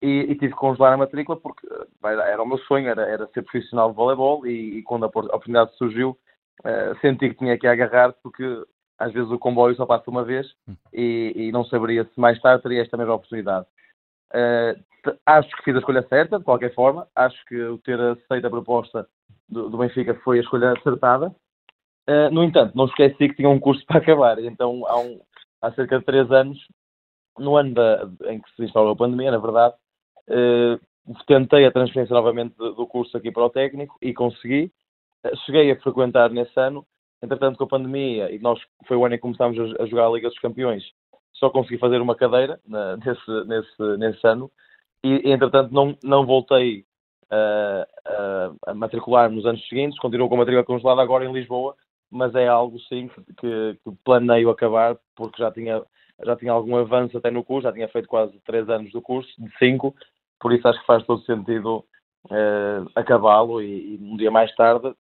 [0.00, 1.68] e, e, tive que congelar a matrícula porque
[2.02, 5.76] era o meu sonho, era, era ser profissional de voleibol e, e quando a oportunidade
[5.76, 6.16] surgiu
[6.60, 8.64] uh, senti que tinha que agarrar porque
[8.98, 10.74] às vezes o comboio só passa uma vez hum.
[10.92, 13.66] e, e não saberia se mais tarde teria esta mesma oportunidade.
[14.34, 14.82] Uh,
[15.24, 17.06] acho que fiz a escolha certa, de qualquer forma.
[17.14, 19.06] Acho que o ter aceito a proposta
[19.48, 21.34] do, do Benfica foi a escolha acertada.
[22.08, 24.38] Uh, no entanto, não esqueci que tinha um curso para acabar.
[24.40, 25.20] Então, há, um,
[25.62, 26.58] há cerca de três anos,
[27.38, 29.74] no ano da, em que se instalou a pandemia, na verdade,
[30.28, 34.72] uh, tentei a transferência novamente do curso aqui para o técnico e consegui.
[35.46, 36.84] cheguei a frequentar nesse ano
[37.22, 40.10] Entretanto, com a pandemia, e nós foi o ano em que começámos a, jogar a
[40.10, 40.84] Liga dos Campeões,
[41.34, 44.50] só consegui fazer uma cadeira na, nesse, nesse, nesse ano,
[45.02, 46.84] e entretanto não, não voltei
[47.30, 51.74] a, a, a matricular nos anos seguintes, continuo com a matrícula congelada agora em Lisboa,
[52.10, 55.82] mas é algo sim que, que, planeio acabar, porque já tinha,
[56.24, 59.30] já tinha algum avanço até no curso, já tinha feito quase três anos do curso,
[59.38, 59.94] de cinco,
[60.40, 61.84] por isso acho que faz todo sentido
[62.26, 64.94] uh, acabá-lo e, e, um dia mais tarde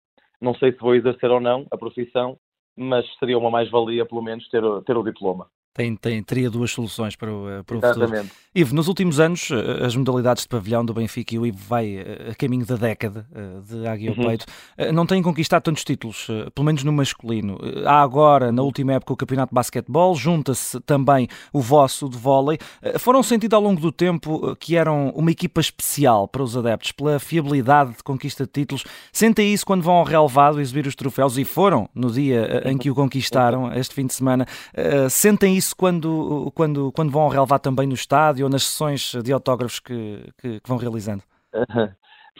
[0.42, 2.38] não sei se vou exercer ou não a profissão,
[2.76, 5.50] mas seria uma mais-valia, pelo menos, ter, ter o diploma.
[5.76, 8.30] Tem, tem, teria duas soluções para o, eh, para o Exatamente.
[8.30, 8.46] futuro.
[8.56, 11.98] Ivo, nos últimos anos, eh, as modalidades de pavilhão do Benfica e o Ivo vai
[11.98, 13.28] eh, a caminho da década
[13.68, 14.26] de Águia ao uhum.
[14.26, 14.46] Peito,
[14.94, 17.60] não têm conquistado tantos títulos, pelo menos no masculino.
[17.86, 22.58] Há agora, na última época, o Campeonato de Basquetebol, junta-se também o vosso de vôlei.
[22.98, 27.20] Foram sentidos ao longo do tempo que eram uma equipa especial para os adeptos, pela
[27.20, 28.86] fiabilidade de conquista de títulos.
[29.12, 32.90] Sentem isso quando vão ao relevado exibir os troféus, e foram no dia em que
[32.90, 34.48] o conquistaram, este fim de semana.
[35.10, 39.14] Sentem isso isso quando, quando, quando vão ao relevado também no estádio ou nas sessões
[39.24, 41.24] de autógrafos que, que, que vão realizando?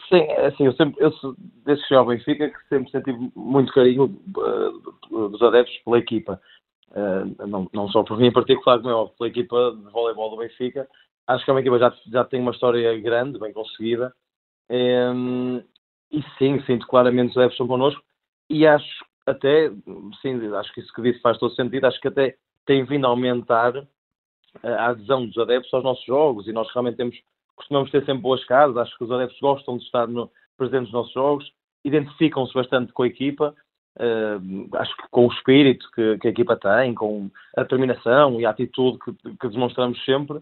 [0.08, 1.10] Sim, é assim, eu sempre, eu,
[1.64, 6.40] desde que cheguei ao Benfica, que sempre senti muito carinho uh, dos adeptos pela equipa.
[6.90, 10.30] Uh, não, não só por mim em particular, como é óbvio, pela equipa de voleibol
[10.30, 10.86] do Benfica.
[11.26, 14.14] Acho que é uma equipa já, já tem uma história grande, bem conseguida.
[14.70, 18.00] E sim, sinto claramente os adeptos estão connosco.
[18.48, 19.70] E acho até,
[20.22, 21.86] sim, acho que isso que disse faz todo sentido.
[21.86, 23.76] Acho que até tem vindo a aumentar
[24.62, 26.46] eh, a adesão dos adeptos aos nossos jogos.
[26.46, 27.16] E nós realmente temos,
[27.54, 30.92] costumamos ter sempre boas casas, acho que os adeptos gostam de estar no, presentes nos
[30.92, 31.52] nossos jogos,
[31.84, 33.54] identificam-se bastante com a equipa,
[33.98, 38.46] uh, acho que com o espírito que, que, a equipa tem, com a determinação e
[38.46, 40.38] a atitude que, que demonstramos sempre,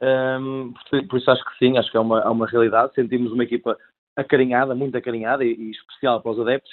[0.00, 2.94] um, eh, por, por, isso acho que sim, acho que é uma, é uma realidade,
[2.94, 3.76] sentimos uma equipa
[4.14, 6.70] acarinhada, muito acarinhada e, e especial para os adeptos,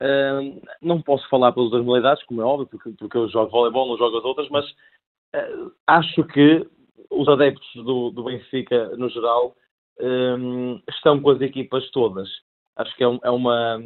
[0.00, 3.88] Uh, não posso falar pelas duas modalidades, como é óbvio, porque, porque eu jogo voleibol,
[3.88, 6.66] não jogo as outras, mas uh, acho que
[7.10, 9.54] os adeptos do, do Benfica, no geral,
[10.00, 12.28] um, estão com as equipas todas.
[12.76, 13.80] Acho que é, um, é uma.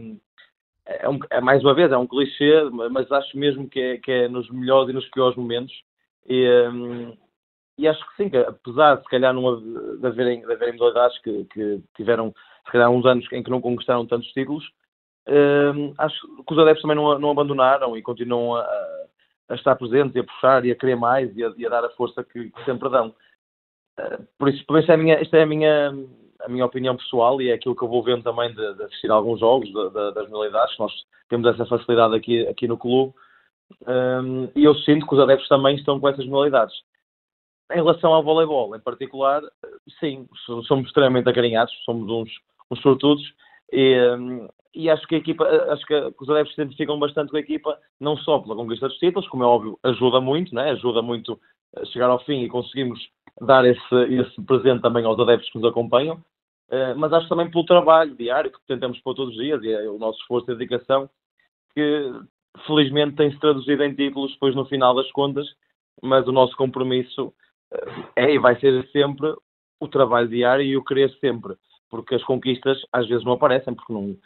[0.86, 4.10] É, um, é, mais uma vez, é um clichê, mas acho mesmo que é, que
[4.10, 5.74] é nos melhores e nos piores momentos.
[6.28, 6.46] E,
[7.78, 9.48] e acho que sim, que apesar de se calhar não,
[10.02, 12.32] haverem, de haverem modalidades que, que tiveram,
[12.64, 14.64] se calhar, uns anos em que não conquistaram tantos títulos,
[15.98, 18.62] Acho que os adeptos também não, não abandonaram e continuam a,
[19.48, 21.84] a, estar presentes e a puxar e a querer mais e a, e a dar
[21.84, 23.14] a força que, que sempre dão.
[23.98, 25.92] Uh, por isso, por isso é minha, esta é a minha,
[26.40, 29.10] a minha opinião pessoal e é aquilo que eu vou vendo também de, de assistir
[29.10, 30.92] a alguns jogos de, de, das modalidades, nós
[31.28, 33.14] temos essa facilidade aqui, aqui no clube,
[33.86, 36.74] um, e eu sinto que os adeptos também estão com essas modalidades.
[37.72, 39.42] Em relação ao voleibol, em particular,
[39.98, 40.28] sim,
[40.68, 42.30] somos extremamente acarinhados, somos uns,
[42.70, 43.24] uns sortudos,
[43.72, 43.96] e,
[44.76, 47.78] e acho que a equipa, acho que os adeptos se identificam bastante com a equipa,
[47.98, 50.70] não só pela conquista dos títulos, como é óbvio, ajuda muito, né?
[50.70, 51.40] ajuda muito
[51.74, 53.00] a chegar ao fim e conseguimos
[53.40, 57.64] dar esse, esse presente também aos adeptos que nos acompanham, uh, mas acho também pelo
[57.64, 61.08] trabalho diário que tentamos pôr todos os dias e é o nosso esforço e dedicação
[61.74, 62.12] que
[62.66, 65.46] felizmente tem-se traduzido em títulos depois no final das contas,
[66.02, 67.32] mas o nosso compromisso
[68.14, 69.34] é e vai ser sempre
[69.80, 71.54] o trabalho diário e o querer sempre,
[71.90, 74.16] porque as conquistas às vezes não aparecem, porque não, eh,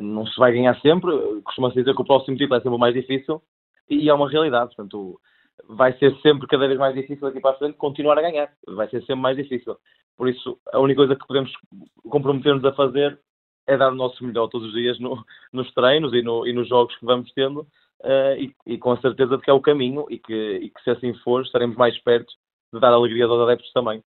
[0.00, 1.10] não se vai ganhar sempre,
[1.42, 3.42] costuma-se dizer que o próximo título é sempre o mais difícil,
[3.88, 5.20] e é uma realidade, portanto
[5.68, 8.88] vai ser sempre cada vez mais difícil aqui para a frente continuar a ganhar, vai
[8.88, 9.76] ser sempre mais difícil.
[10.16, 11.52] Por isso, a única coisa que podemos
[12.08, 13.18] comprometer-nos a fazer
[13.66, 16.68] é dar o nosso melhor todos os dias no, nos treinos e, no, e, nos
[16.68, 20.06] jogos que vamos tendo, uh, e, e, com a certeza de que é o caminho
[20.08, 22.32] e que, e que, se assim for, estaremos mais perto
[22.72, 24.02] de dar alegria aos adeptos também.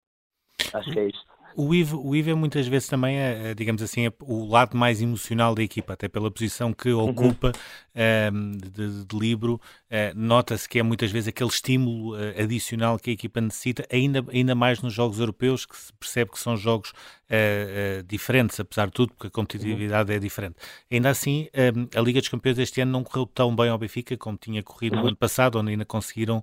[0.72, 1.33] Acho que é isto.
[1.56, 5.00] O Ivo, o Ivo é muitas vezes também, é, digamos assim, é o lado mais
[5.00, 7.10] emocional da equipa, até pela posição que uhum.
[7.10, 7.52] ocupa
[7.94, 9.60] de, de, livro.
[9.90, 14.24] Uh, Nota-se que é muitas vezes aquele estímulo uh, adicional que a equipa necessita, ainda,
[14.32, 18.92] ainda mais nos jogos europeus, que se percebe que são jogos uh, diferentes, apesar de
[18.92, 20.16] tudo, porque a competitividade uhum.
[20.16, 20.56] é diferente.
[20.90, 24.16] Ainda assim, ehm, a Liga dos Campeões este ano não correu tão bem ao Benfica
[24.16, 25.02] como tinha corrido uhum.
[25.02, 26.42] no ano passado, onde ainda conseguiram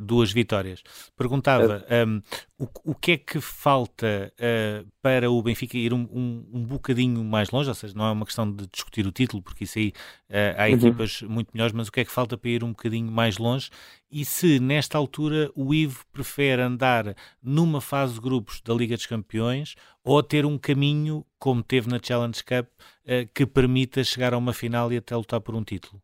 [0.00, 0.82] duas vitórias.
[1.16, 2.22] Perguntava um, ehm,
[2.58, 7.22] o, o que é que falta uh, para o Benfica ir um, um, um bocadinho
[7.24, 9.92] mais longe, ou seja, não é uma questão de discutir o título, porque isso aí
[10.30, 10.70] uh, há uhum.
[10.88, 13.70] Equipas muito melhores, mas o que é que falta para ir um bocadinho mais longe?
[14.10, 19.06] E se nesta altura o Ivo prefere andar numa fase de grupos da Liga dos
[19.06, 24.38] Campeões ou ter um caminho, como teve na Challenge Cup, uh, que permita chegar a
[24.38, 26.00] uma final e até lutar por um título?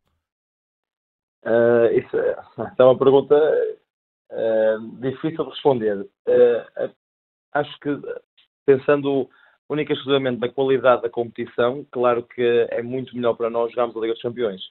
[1.93, 2.37] isso é,
[2.77, 3.35] é uma pergunta
[4.99, 6.01] difícil de responder.
[6.27, 6.91] Uh,
[7.53, 7.89] acho que,
[8.65, 9.29] pensando
[9.71, 13.95] única e exclusivamente na qualidade da competição, claro que é muito melhor para nós jogarmos
[13.95, 14.61] a Liga dos Campeões.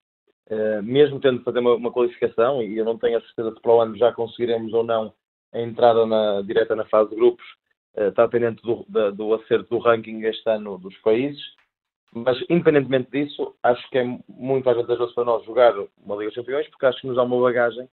[0.50, 3.62] Uh, mesmo tendo de fazer uma, uma, qualificação, e eu não tenho a certeza se
[3.62, 5.12] para o ano já conseguiremos ou não
[5.52, 7.44] a entrada na, direta na fase de grupos,
[7.96, 11.40] uh, está dependente do, da, do acerto do ranking este ano dos países,
[12.12, 15.72] mas independentemente disso, acho que é muito vantajoso para nós jogar
[16.04, 17.88] uma Liga dos Campeões, porque acho que nos dá uma bagagem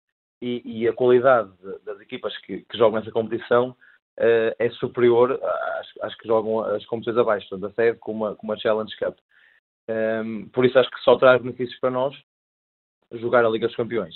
[0.41, 1.51] e, e a qualidade
[1.85, 3.75] das equipas que, que jogam essa competição
[4.19, 8.53] uh, é superior às, às, que jogam as competições abaixo, da sede como a, como
[8.53, 9.17] a Challenge Cup.
[9.89, 12.15] Um, ehm, por isso acho que só traz benefícios para nós
[13.13, 14.15] jogar a Liga dos Campeões.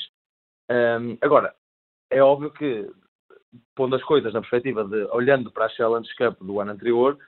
[0.71, 1.55] Um, ehm, agora,
[2.11, 2.89] é óbvio que,
[3.75, 7.19] pondo as coisas na perspectiva de olhando para a Challenge Cup do ano anterior,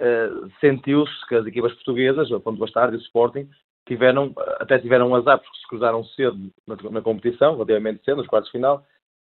[0.00, 3.48] uh, sentiu-se que as equipas portuguesas, o Ponto Bastardo e o Sporting,
[3.86, 8.50] tiveram, até tiveram azar porque se cruzaram cedo na, na competição, relativamente cedo, nos quartos
[8.50, 8.84] de final.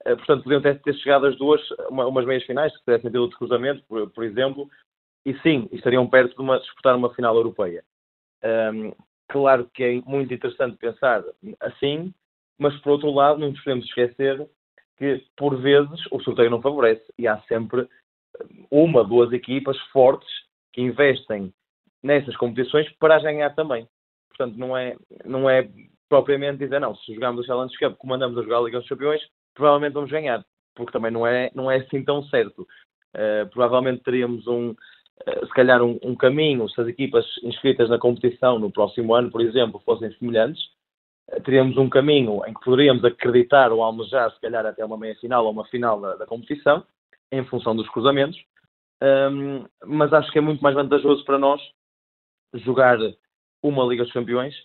[0.08, 3.22] Uh, portanto, podiam ter, ter, chegado as duas, uma, umas meias finais, se tivessem tido
[3.22, 4.70] outro cruzamento, por, por, exemplo,
[5.26, 7.84] e sim, estariam perto de uma, disputar uma final europeia.
[8.44, 8.94] Um,
[9.28, 11.24] claro que é muito interessante pensar
[11.60, 12.14] assim,
[12.58, 14.48] mas por outro lado, não nos podemos esquecer
[14.98, 17.88] que, por vezes, o sorteio não favorece e há sempre
[18.72, 20.30] uma, duas equipas fortes
[20.74, 21.54] que investem
[22.02, 23.88] nessas competições para ganhar também.
[24.30, 25.68] Portanto, não é, não é
[26.08, 28.88] propriamente dizer, não, se jogarmos o Challenge Cup como andamos a jogar a Liga dos
[28.88, 29.22] Campeões,
[29.58, 32.62] provavelmente vamos ganhar, porque também não é, não é assim tão certo.
[33.16, 37.98] Uh, provavelmente teríamos um, uh, se calhar um, um, caminho, se as equipas inscritas na
[37.98, 40.62] competição no próximo ano, por exemplo, fossem semelhantes,
[41.32, 45.46] uh, teríamos um caminho em que poderíamos acreditar ou almejar, se calhar, até uma meia-final
[45.46, 46.86] ou uma final da, da, competição,
[47.32, 48.40] em função dos cruzamentos,
[49.32, 51.62] um, mas acho que é muito mais vantajoso para nós
[52.54, 52.98] jogar
[53.62, 54.56] uma Liga dos Campeões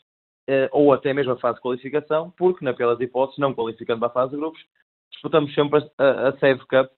[0.70, 4.08] ou até mesmo a fase de qualificação, porque, na pior das hipóteses, não qualificando para
[4.08, 4.60] a fase de grupos,
[5.12, 6.90] disputamos sempre a, a Save Cup,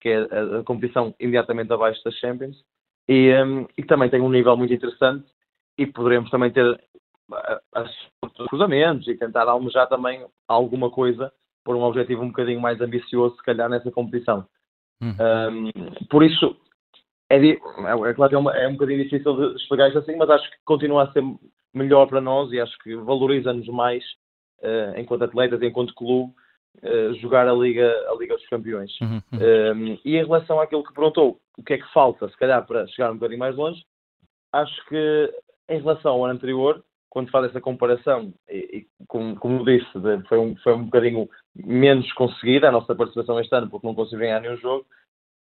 [0.00, 2.56] que é a, a, competição imediatamente abaixo das Champions,
[3.08, 5.26] e, um, e também tem um nível muito interessante
[5.76, 6.80] e poderemos também ter
[7.28, 11.32] os cruzamentos e tentar almejar também alguma coisa
[11.64, 14.46] por um objetivo um bocadinho mais ambicioso, se calhar, nessa competição.
[15.00, 15.14] Uhum.
[15.68, 16.56] Um, por isso,
[17.30, 20.16] é, é, é claro que é, uma, é, um bocadinho difícil de explicar isto assim,
[20.16, 21.22] mas acho que continua a ser
[21.72, 24.04] melhor para nós e acho que valoriza-nos mais,
[24.60, 26.32] uh, enquanto atletas, enquanto clube,
[26.82, 28.90] uh, jogar a Liga, a Liga dos Campeões.
[29.00, 29.22] Uhum.
[29.32, 32.66] Um, ehm, e em relação àquilo que perguntou, o que é que falta, se calhar,
[32.66, 33.84] para chegar um bocadinho mais longe,
[34.52, 35.32] acho que
[35.68, 39.90] em relação ao ano anterior, quando faz essa comparação, e, e como, como, disse,
[40.28, 44.26] foi um, foi um bocadinho menos conseguida a nossa participação este ano, porque não conseguimos
[44.26, 44.86] ganhar nenhum jogo,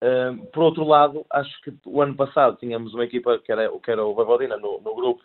[0.02, 3.88] Uh, por outro lado, acho que o ano passado tínhamos uma equipa que era, que
[3.88, 5.22] era o Vavaldina no, no grupo,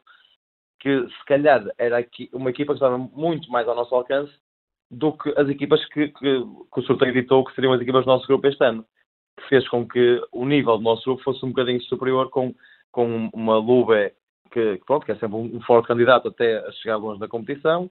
[0.80, 4.32] que se calhar era aqui, uma equipa que estava muito mais ao nosso alcance
[4.90, 6.42] do que as equipas que, que,
[6.74, 8.86] que o sorteio ditou que seriam as equipas do nosso grupo este ano.
[9.38, 12.56] Que fez com que o nível do nosso grupo fosse um bocadinho superior com,
[12.92, 14.12] com uma Lube
[14.52, 17.90] que, pronto, que é sempre um, um forte candidato até a chegar longe da competição,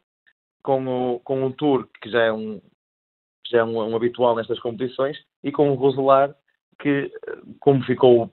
[0.63, 2.61] com o, com o Tour, que já é um,
[3.49, 6.35] já é um, um habitual nestas competições, e com o Roselar,
[6.81, 7.11] que,
[7.61, 8.31] como ficou uh,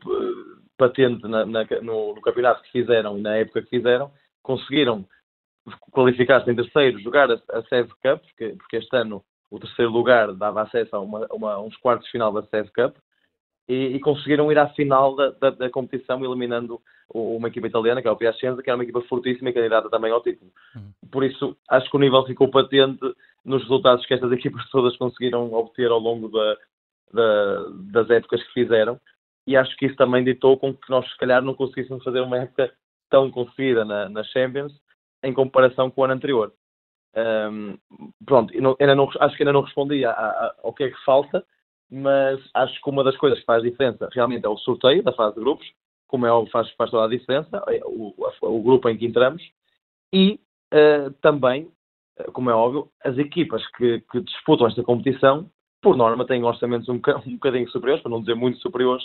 [0.77, 4.11] patente na, na, no, no, campeonato que fizeram e na época que fizeram,
[4.41, 5.05] conseguiram
[5.91, 10.33] qualificar-se em terceiro, jogar a, a Sev Cup, porque, porque, este ano o terceiro lugar
[10.33, 12.95] dava acesso a, uma, uma, uns quartos de final da Sev Cup,
[13.67, 16.81] e, e, conseguiram ir à final da, da, da, competição, eliminando
[17.13, 20.11] uma equipa italiana, que é o Piacenza, que era uma equipa fortíssima e candidata também
[20.11, 20.51] ao título.
[20.75, 20.91] Uhum.
[21.09, 22.99] Por isso, acho que o nível ficou patente
[23.45, 26.57] nos resultados que estas equipas todas conseguiram obter ao longo da,
[27.91, 28.99] das épocas que fizeram,
[29.47, 32.39] e acho que isso também ditou com que nós, se calhar, não conseguíssemos fazer uma
[32.39, 32.73] época
[33.09, 34.73] tão conseguida na, na Champions
[35.23, 36.53] em comparação com o ano anterior.
[37.15, 37.77] Um,
[38.25, 41.05] pronto, não, ainda não, acho que ainda não respondi a, a, ao que é que
[41.05, 41.45] falta,
[41.89, 45.35] mas acho que uma das coisas que faz diferença realmente é o sorteio da fase
[45.35, 45.65] de grupos,
[46.07, 49.43] como é óbvio, faz, faz toda a diferença, é o, o grupo em que entramos,
[50.11, 50.39] e
[50.73, 51.71] uh, também,
[52.33, 55.49] como é óbvio, as equipas que, que, disputam esta competição,
[55.81, 56.95] por norma, têm orçamentos um,
[57.27, 59.03] um bocadinho superiores, para não dizer muito superiores,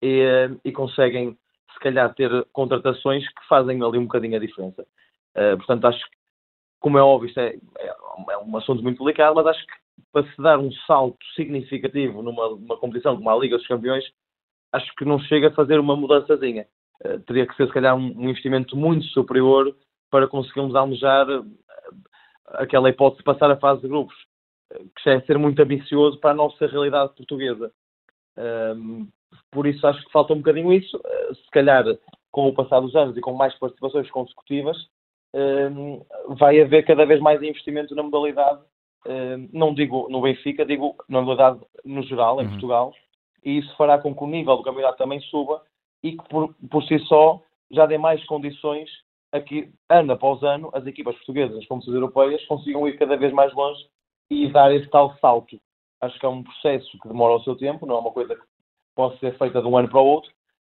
[0.00, 1.36] e, uh, e conseguem
[1.72, 4.86] se calhar ter contratações que fazem ali um bocadinho a diferença.
[5.36, 6.16] Uh, portanto, acho que,
[6.80, 9.72] como é óbvio, isto é, é, é, um assunto muito delicado, mas acho que
[10.12, 14.04] para se dar um salto significativo numa, numa competição como a Liga dos Campeões,
[14.72, 16.66] acho que não chega a fazer uma mudançazinha.
[17.04, 19.74] Uh, teria que ser, se calhar, um, um, investimento muito superior
[20.10, 21.44] para conseguirmos almejar uh,
[22.48, 24.14] aquela hipótese de passar a fase de grupos,
[24.70, 27.72] que já é ser muito ambicioso para a nossa realidade portuguesa.
[29.50, 30.98] Por isso acho que falta um bocadinho isso.
[31.34, 31.84] Se calhar,
[32.30, 34.76] com o passar dos anos e com mais participações consecutivas,
[36.36, 38.60] vai haver cada vez mais investimento na modalidade.
[39.52, 42.50] Não digo no Benfica, digo na modalidade no geral, em uhum.
[42.50, 42.94] Portugal.
[43.44, 45.62] E isso fará com que o nível do campeonato também suba
[46.02, 48.88] e que por, por si só já dê mais condições
[49.32, 53.32] a que, ano após ano, as equipas portuguesas, as competições europeias, consigam ir cada vez
[53.32, 53.82] mais longe
[54.30, 55.58] e dar esse tal salto.
[56.00, 58.42] Acho que é um processo que demora o seu tempo, não é uma coisa que
[58.94, 60.30] pode ser feita de um ano para o outro,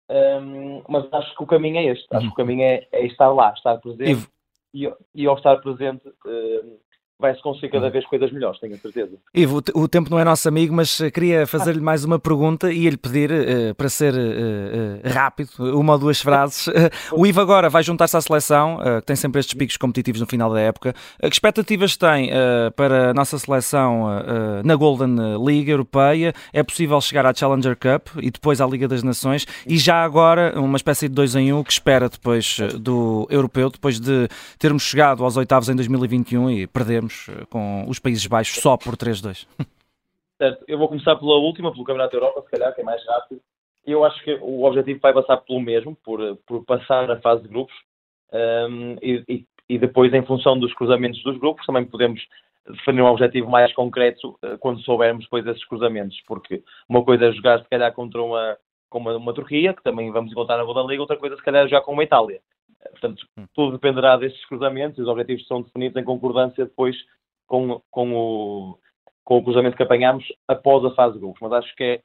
[0.10, 2.06] um, mas acho que o caminho é este.
[2.12, 4.28] Acho que o caminho é, é estar lá, estar presente.
[4.74, 6.80] E, e, ao estar presente, um,
[7.24, 9.13] vai-se conseguir cada vez coisas melhores, tenho a certeza.
[9.34, 12.89] Ivo, o tempo não é nosso amigo, mas eh, queria fazer-lhe mais uma pergunta e
[12.89, 15.49] lhe pedir, uh, para ser uh, uh, rápido,
[15.80, 16.67] uma ou duas frases.
[17.13, 20.51] o Ivo agora vai juntar-se à seleção, que tem sempre estes picos competitivos no final
[20.51, 20.93] da época.
[21.21, 22.30] que expectativas tem
[22.76, 24.07] para a nossa seleção
[24.63, 26.34] na Golden League Europeia?
[26.51, 29.45] É possível chegar à Challenger Cup e depois à Liga das Nações?
[29.65, 33.99] E já agora, uma espécie de dois em um, que espera depois do Europeu, depois
[33.99, 34.28] de
[34.59, 38.95] termos chegado aos oitavos em 2021 e perdermos eh, com os Países Baixos só por
[38.95, 39.47] 3-2.
[40.38, 43.05] Certo, eu vou começar pela última, pelo Campeonato da Europa, se calhar, que é mais
[43.05, 43.41] rápido.
[43.86, 47.49] Eu acho que o objetivo vai passar pelo mesmo, por, por passar a fase de
[47.49, 47.76] grupos
[48.32, 52.22] um, ehm, e, e, depois, em função dos cruzamentos dos grupos, também podemos
[52.68, 57.32] definir um objetivo mais concreto uh, quando soubermos depois esses cruzamentos, porque uma coisa é
[57.32, 58.57] jogar, se calhar, contra uma,
[58.94, 61.68] com uma, uma Turquia, que também vamos encontrar na Golden Liga, outra coisa, se calhar,
[61.68, 62.39] jogar com uma Itália.
[62.91, 63.46] Portanto, hum.
[63.56, 66.96] tudo dependerá destes cruzamentos e os objetivos são definidos em concordância depois
[67.48, 68.78] com, com, o,
[69.24, 71.41] com o cruzamento que apanhamos após a fase de grupos.
[71.41, 72.02] Mas acho que, é,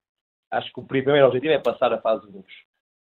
[0.51, 2.55] acho que o primeiro objetivo é passar a fase de grupos.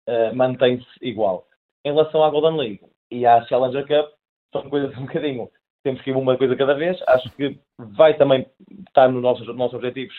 [0.09, 1.47] Uh, Mantém-se igual.
[1.85, 2.81] Em relação à Golden League
[3.13, 4.13] e à Challenger Cup,
[4.53, 5.49] são coisas um bocadinho.
[5.85, 7.01] Temos que ir uma coisa cada vez.
[7.07, 8.45] Acho que vai também
[8.89, 10.17] estar nos nossos, nossos objetivos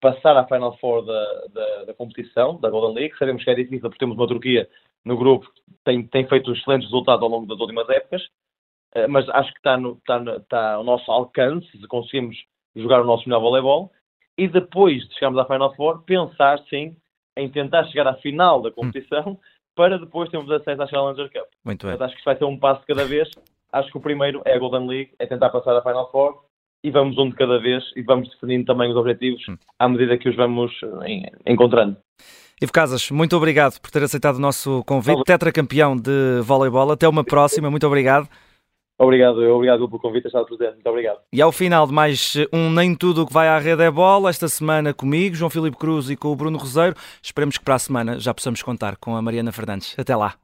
[0.00, 3.16] passar à Final Four da, da, da, competição, da Golden League.
[3.16, 4.68] Sabemos que é difícil porque temos uma Turquia
[5.04, 5.48] no grupo
[5.84, 8.22] tem, tem feito excelentes resultados ao longo das últimas épocas,
[8.94, 12.36] eh, mas acho que está, no, está, no, está ao nosso alcance se conseguimos
[12.74, 13.90] jogar o nosso melhor voleibol
[14.38, 16.96] e depois de chegarmos à Final Four, pensar sim
[17.36, 19.38] em tentar chegar à final da competição hum.
[19.74, 21.48] para depois termos acesso à Challenger Cup.
[21.64, 21.96] Muito bem.
[21.96, 23.28] Mas acho que isto vai ser um passo cada vez.
[23.72, 26.44] Acho que o primeiro é a Golden League, é tentar passar à Final Four
[26.82, 29.56] e vamos um de cada vez e vamos definindo também os objetivos hum.
[29.78, 30.72] à medida que os vamos
[31.04, 31.96] eh, encontrando.
[32.60, 35.24] Ivo Casas, muito obrigado por ter aceitado o nosso convite.
[35.24, 36.92] Tetracampeão de voleibol.
[36.92, 37.68] Até uma próxima.
[37.68, 38.28] Muito obrigado.
[38.98, 40.74] Obrigado, obrigado pelo convite, estar presente.
[40.74, 41.18] Muito obrigado.
[41.32, 44.30] E ao final de mais um Nem Tudo o que vai à rede é bola,
[44.30, 46.94] esta semana comigo, João Filipe Cruz e com o Bruno Roseiro.
[47.20, 49.96] Esperemos que para a semana já possamos contar com a Mariana Fernandes.
[49.98, 50.41] Até lá.